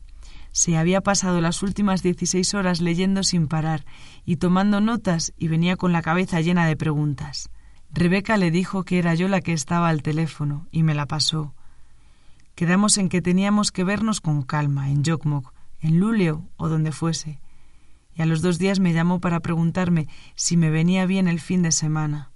Se 0.51 0.77
había 0.77 0.99
pasado 1.01 1.39
las 1.39 1.63
últimas 1.63 2.03
dieciséis 2.03 2.53
horas 2.53 2.81
leyendo 2.81 3.23
sin 3.23 3.47
parar 3.47 3.85
y 4.25 4.35
tomando 4.35 4.81
notas 4.81 5.33
y 5.37 5.47
venía 5.47 5.77
con 5.77 5.93
la 5.93 6.01
cabeza 6.01 6.41
llena 6.41 6.65
de 6.67 6.75
preguntas. 6.75 7.49
Rebeca 7.93 8.37
le 8.37 8.51
dijo 8.51 8.83
que 8.83 8.99
era 8.99 9.15
yo 9.15 9.27
la 9.29 9.41
que 9.41 9.53
estaba 9.53 9.89
al 9.89 10.01
teléfono 10.01 10.67
y 10.71 10.83
me 10.83 10.93
la 10.93 11.05
pasó. 11.05 11.53
Quedamos 12.55 12.97
en 12.97 13.07
que 13.07 13.21
teníamos 13.21 13.71
que 13.71 13.85
vernos 13.85 14.19
con 14.19 14.43
calma 14.43 14.89
en 14.89 15.03
Jokmok, 15.03 15.53
en 15.81 15.99
Luleo 15.99 16.47
o 16.57 16.69
donde 16.69 16.91
fuese, 16.91 17.39
y 18.13 18.21
a 18.21 18.25
los 18.25 18.41
dos 18.41 18.59
días 18.59 18.79
me 18.79 18.93
llamó 18.93 19.19
para 19.19 19.39
preguntarme 19.39 20.07
si 20.35 20.57
me 20.57 20.69
venía 20.69 21.05
bien 21.05 21.27
el 21.27 21.39
fin 21.39 21.61
de 21.61 21.71
semana. 21.71 22.31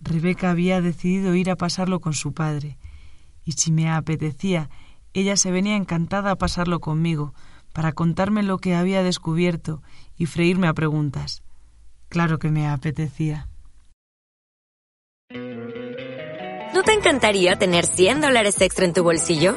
Rebeca 0.00 0.50
había 0.50 0.80
decidido 0.80 1.34
ir 1.34 1.50
a 1.50 1.56
pasarlo 1.56 2.00
con 2.00 2.14
su 2.14 2.32
padre, 2.32 2.78
y 3.44 3.52
si 3.52 3.72
me 3.72 3.90
apetecía, 3.90 4.70
ella 5.14 5.36
se 5.36 5.50
venía 5.50 5.76
encantada 5.76 6.30
a 6.32 6.36
pasarlo 6.36 6.80
conmigo, 6.80 7.34
para 7.72 7.92
contarme 7.92 8.42
lo 8.42 8.58
que 8.58 8.74
había 8.74 9.02
descubierto 9.02 9.82
y 10.16 10.26
freírme 10.26 10.68
a 10.68 10.74
preguntas. 10.74 11.42
Claro 12.08 12.38
que 12.38 12.50
me 12.50 12.66
apetecía. 12.66 13.48
¿No 16.74 16.82
te 16.82 16.92
encantaría 16.92 17.56
tener 17.56 17.86
100 17.86 18.20
dólares 18.20 18.60
extra 18.60 18.84
en 18.84 18.92
tu 18.92 19.02
bolsillo? 19.02 19.56